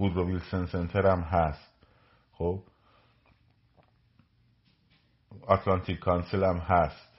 [0.00, 1.86] وودرو ویلسن سنتر هم هست.
[2.32, 2.62] خب؟
[5.46, 7.12] آتلانتیک کانسل هم هست.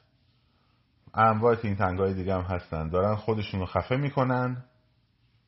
[1.14, 2.90] انواع تین های دیگه هم هستن.
[2.90, 4.66] دارن خودشون رو خفه می‌کنن.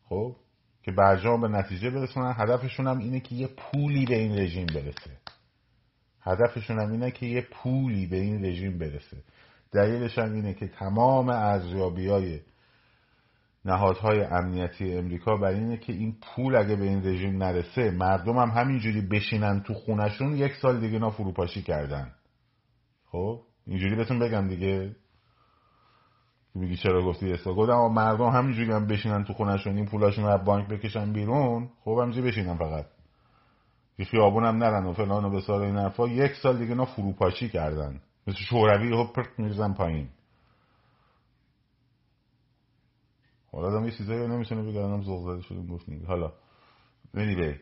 [0.10, 0.36] خب؟
[0.84, 2.34] که برجام به نتیجه برسونن.
[2.38, 5.18] هدفشون هم اینه که یه پولی به این رژیم برسه.
[6.22, 9.18] هدفشون هم اینه که یه پولی به این رژیم برسه.
[9.72, 12.40] دلیلش هم اینه که تمام ارزیابی های
[13.66, 18.50] نهادهای امنیتی امریکا بر اینه که این پول اگه به این رژیم نرسه مردم هم
[18.50, 22.12] همینجوری بشینن تو خونشون یک سال دیگه نا فروپاشی کردن.
[23.12, 24.96] خب؟ اینجوری بهتون بگم دیگه.
[26.56, 30.38] میگی چرا گفتی اسا گفتم اما مردم همینجوری هم بشینن تو خونشون این پولاشون رو
[30.38, 31.70] بانک بکشن بیرون.
[31.84, 32.86] خب همینجوری بشینن فقط.
[33.98, 36.08] که خیابون هم نرن و فلان و بسار این حرفا.
[36.08, 38.02] یک سال دیگه نا فروپاشی کردن.
[38.30, 40.10] مثل شوروی ها پرت میرزن پایین.
[43.52, 46.34] حالا آدم یه چیزایی نمی‌تونه بگه الانم ذوق زده گفت حالا
[47.16, 47.60] anyway.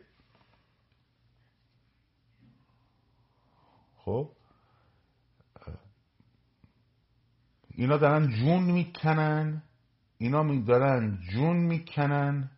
[3.96, 4.30] خب؟
[7.74, 9.62] اینا دارن جون می‌کنن.
[10.18, 12.50] اینا دارن جون می‌کنن.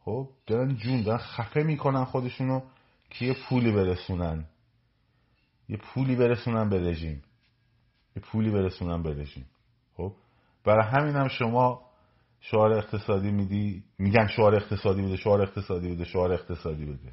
[0.00, 2.62] خب؟ دارن جون دارن خفه می‌کنن خودشونو
[3.10, 4.44] که یه پولی برسونن.
[5.68, 7.22] یه پولی برسونن به رژیم.
[8.16, 9.46] یه پولی برسونن به رژیم
[9.96, 10.12] خب؟
[10.64, 11.90] برای همین هم شما
[12.40, 17.12] شعار اقتصادی میدی میگن شعار اقتصادی بده شعار اقتصادی بده شعار اقتصادی بده.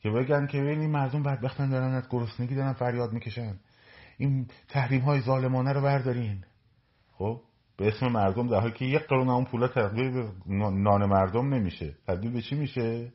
[0.00, 3.58] که بگن که ببین مردم بدبختن دارن از گرسنگی دارن فریاد می‌کشن.
[4.18, 6.44] این تحریم های ظالمانه رو بردارین.
[7.12, 7.40] خب؟
[7.76, 11.94] به اسم مردم در حالی که یک قرون اون پولا تبدیل به نان مردم نمیشه.
[12.06, 13.12] تبدیل به چی میشه؟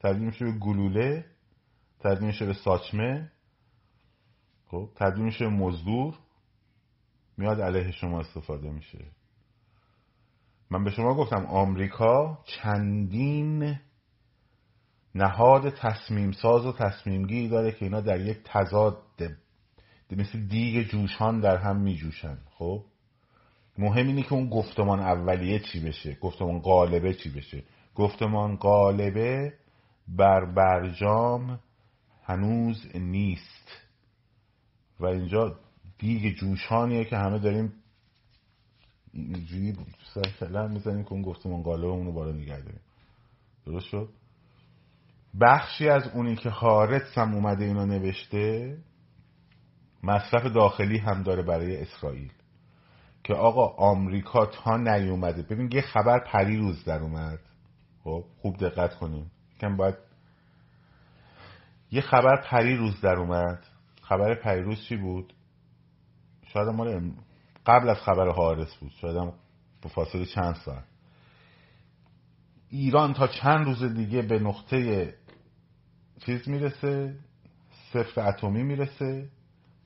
[0.00, 1.24] تبدیل میشه به گلوله
[2.00, 3.32] تبدیل میشه به ساچمه.
[4.70, 6.14] خب تبدیل میشه مزدور
[7.36, 9.04] میاد علیه شما استفاده میشه.
[10.70, 13.78] من به شما گفتم آمریکا چندین
[15.14, 19.02] نهاد تصمیم ساز و تصمیم داره که اینا در یک تضاد
[20.10, 22.38] مثل دیگ جوشان در هم میجوشن.
[22.50, 22.84] خب
[23.78, 27.64] مهم اینه که اون گفتمان اولیه چی بشه؟ گفتمان قالبه چی بشه؟
[27.94, 29.54] گفتمان قالبه
[30.08, 31.60] بر برجام
[32.24, 33.89] هنوز نیست.
[35.00, 35.58] و اینجا
[35.98, 37.72] دیگ جوشانیه که همه داریم
[39.12, 39.76] اینجوری
[40.14, 42.80] سرسلن می‌زنیم که اون گفتمان قالبه اونو بالا نگه داریم.
[43.66, 44.08] درست شد؟
[45.40, 48.78] بخشی از اونی که حارس هم اومده اینو نوشته
[50.02, 52.32] مصرف داخلی هم داره برای اسرائیل.
[53.24, 55.42] که آقا آمریکا تا نیومده.
[55.42, 57.38] ببین یه خبر پریروز در اومد.
[58.04, 59.30] خب خوب دقت کنیم.
[59.60, 59.94] کم باید
[61.90, 63.66] یه خبر پریروز در اومد.
[64.10, 65.32] خبر پریروز چی بود؟
[66.46, 67.12] شاید مال
[67.66, 68.92] قبل از خبر حارس بود.
[69.00, 69.32] شاید هم
[69.82, 70.84] به فاصله چند ساعت.
[72.70, 75.14] ایران تا چند روز دیگه به نقطه
[76.26, 77.16] چیز می‌رسه؟
[77.92, 79.28] صفر اتمی می‌رسه.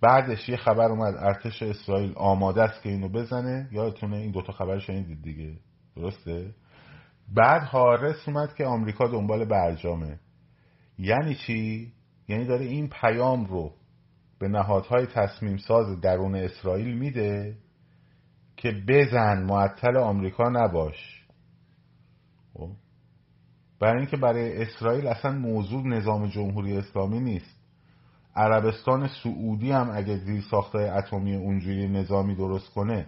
[0.00, 3.68] بعدش یه خبر اومد ارتش اسرائیل آماده است که اینو بزنه.
[3.72, 5.58] یادتونه؟ این دوتا خبر شنیدید دیگه.
[5.96, 6.54] درسته؟
[7.34, 10.20] بعد حارس اومد که آمریکا دنبال برجامه.
[10.98, 11.92] یعنی چی؟
[12.28, 13.72] یعنی داره این پیام رو
[14.44, 17.56] به نهادهای تصمیم ساز درون اسرائیل میده
[18.56, 21.24] که بزن معطل آمریکا نباش.
[22.54, 22.70] خب؟
[23.80, 27.56] برای اینکه برای اسرائیل اصلا موضوع نظام جمهوری اسلامی نیست.
[28.36, 33.06] عربستان سعودی هم اگه زیر ساخته اتمی اونجوری نظامی درست کنه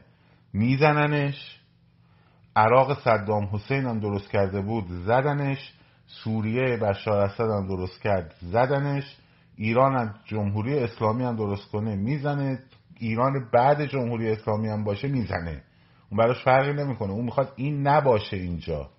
[0.53, 1.61] میزننش.
[2.57, 5.75] عراق صدام حسین هم درست کرده بود زدنش.
[6.07, 9.17] سوریه بشار اسد هم درست کرد زدنش.
[9.57, 12.63] ایران هم جمهوری اسلامی هم درست کنه می‌زنه.
[12.99, 15.63] ایران بعد جمهوری اسلامی هم باشه می‌زنه.
[16.11, 17.13] اون براش فرقی نمی‌کنه.
[17.13, 18.91] اون می‌خواد این نباشه اینجا.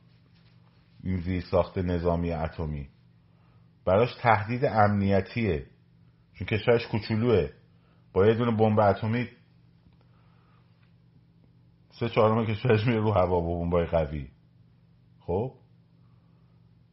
[1.03, 2.89] این زیر ساخت نظامی اتمی.
[3.85, 5.65] براش تهدید امنیتیه.
[6.33, 7.49] چون کشورش کوچولوه.
[8.13, 9.27] با یه دونه بمب اتمی
[11.99, 14.27] سه چهارم کشورش میره رو هوا با بمبای قوی.
[15.19, 15.53] خب؟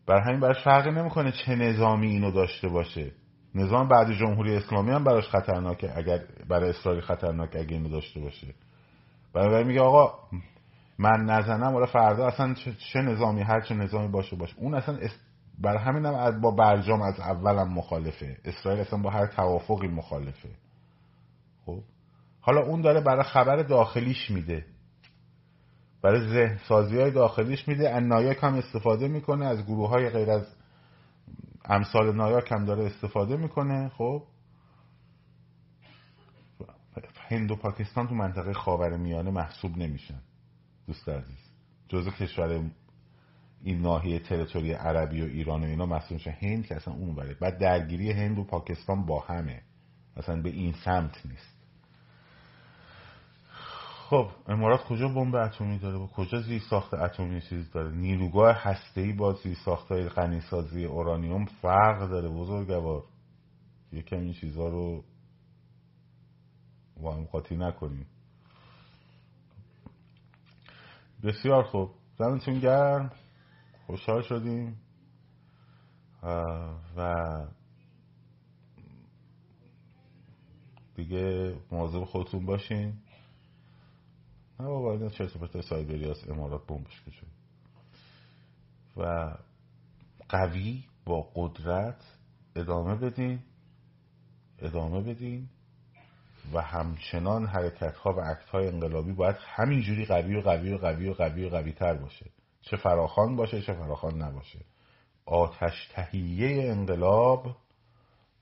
[0.06, 3.12] بر همین براش فرقی نمی‌کنه چه نظامی اینو داشته باشه.
[3.54, 8.54] نظام بعد جمهوری اسلامی هم براش خطرناکه اگر برای اسرائیل خطرناک اگه اینو داشته باشه.
[9.32, 10.18] برای میگه آقا
[10.98, 12.54] من نزنم ولی فردا اصلا
[12.92, 14.54] چه نظامی هر چه نظامی باشه باشه.
[14.58, 14.98] اون اصلا
[15.58, 18.36] بر همین هم با برجام از اولم مخالفه.
[18.44, 20.48] اسرائیل اصلا با هر توافقی مخالفه.
[21.66, 21.78] خب؟
[22.40, 24.64] حالا اون داره برای خبر داخلیش میده.
[26.02, 27.90] برای ذهن سازی های داخلیش میده.
[27.90, 30.46] از نایاک هم استفاده می‌کنه از گروه های غیر از
[31.64, 34.22] امثال نایاک هم داره استفاده می‌کنه خب.
[37.28, 40.20] هند و پاکستان تو منطقه خاور میانه محسوب نمیشن
[40.86, 41.50] دوست عزیز.
[41.88, 42.70] جزو کشور
[43.62, 47.34] این ناحیه تریتوری عربی و ایران و اینا محسوب میشه هند که اصلا اون بره
[47.34, 49.62] بعد درگیری هند و پاکستان با همه.
[50.16, 51.53] اصلا به این سمت نیست.
[54.10, 59.12] خب امارات کجا بمب اتمی داره؟ و کجا زیر ساخت اتمی چیز داره؟ نیروگاه هسته‌ای
[59.12, 63.04] با زیر ساختای غنیسازی اورانیوم فرق داره بزرگوار
[63.92, 65.04] یکم این چیزها رو
[67.02, 68.06] با هم قاطی نکنیم.
[71.22, 71.90] بسیار خوب.
[72.18, 73.12] زمینتون گرم.
[73.86, 74.80] خوشحال شدیم.
[76.96, 77.24] و
[80.94, 82.92] دیگه مواظب خودتون باشین.
[84.58, 87.28] بابا اینا چرت و سایبری هست امارات بمبش کشون
[88.96, 89.34] و
[90.28, 92.16] قوی با قدرت
[92.56, 93.40] ادامه بدین
[94.58, 95.48] ادامه بدین
[96.52, 101.08] و همچنان حرکت ها و عکت های انقلابی باید همینجوری قوی و قوی و قوی
[101.08, 102.30] و قوی و قوی تر باشه.
[102.62, 104.60] چه فراخان باشه چه فراخان نباشه.
[105.26, 107.56] آتش تهیه انقلاب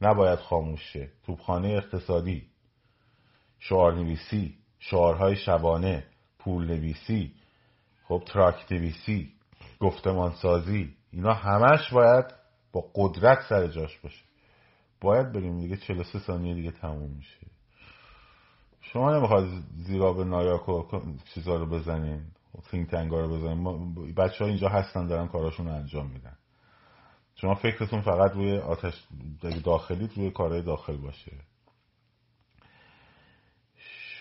[0.01, 1.11] نباید خاموش شه.
[1.23, 2.51] توپخانه اقتصادی
[3.59, 6.05] شعار نویسی شعارهای شبانه
[6.39, 7.33] پول نویسی
[8.05, 9.33] خب تراکت نویسی
[9.81, 12.25] گفتمان سازی اینا همش باید
[12.73, 14.25] با قدرت سر جاش باشه.
[15.01, 17.47] باید بریم دیگه 43 ثانیه دیگه تموم میشه.
[18.81, 21.01] شما نمی‌خواد زیرا به نایاک و
[21.35, 22.23] چیزا رو بزنین
[22.71, 23.95] think tank ا رو بزنین.
[24.15, 26.37] بچه ها اینجا هستن دارن کاراشون رو انجام میدن.
[27.35, 29.07] شما فکرتون فقط روی آتش
[29.65, 31.33] داخلیت روی کارهای داخل باشه.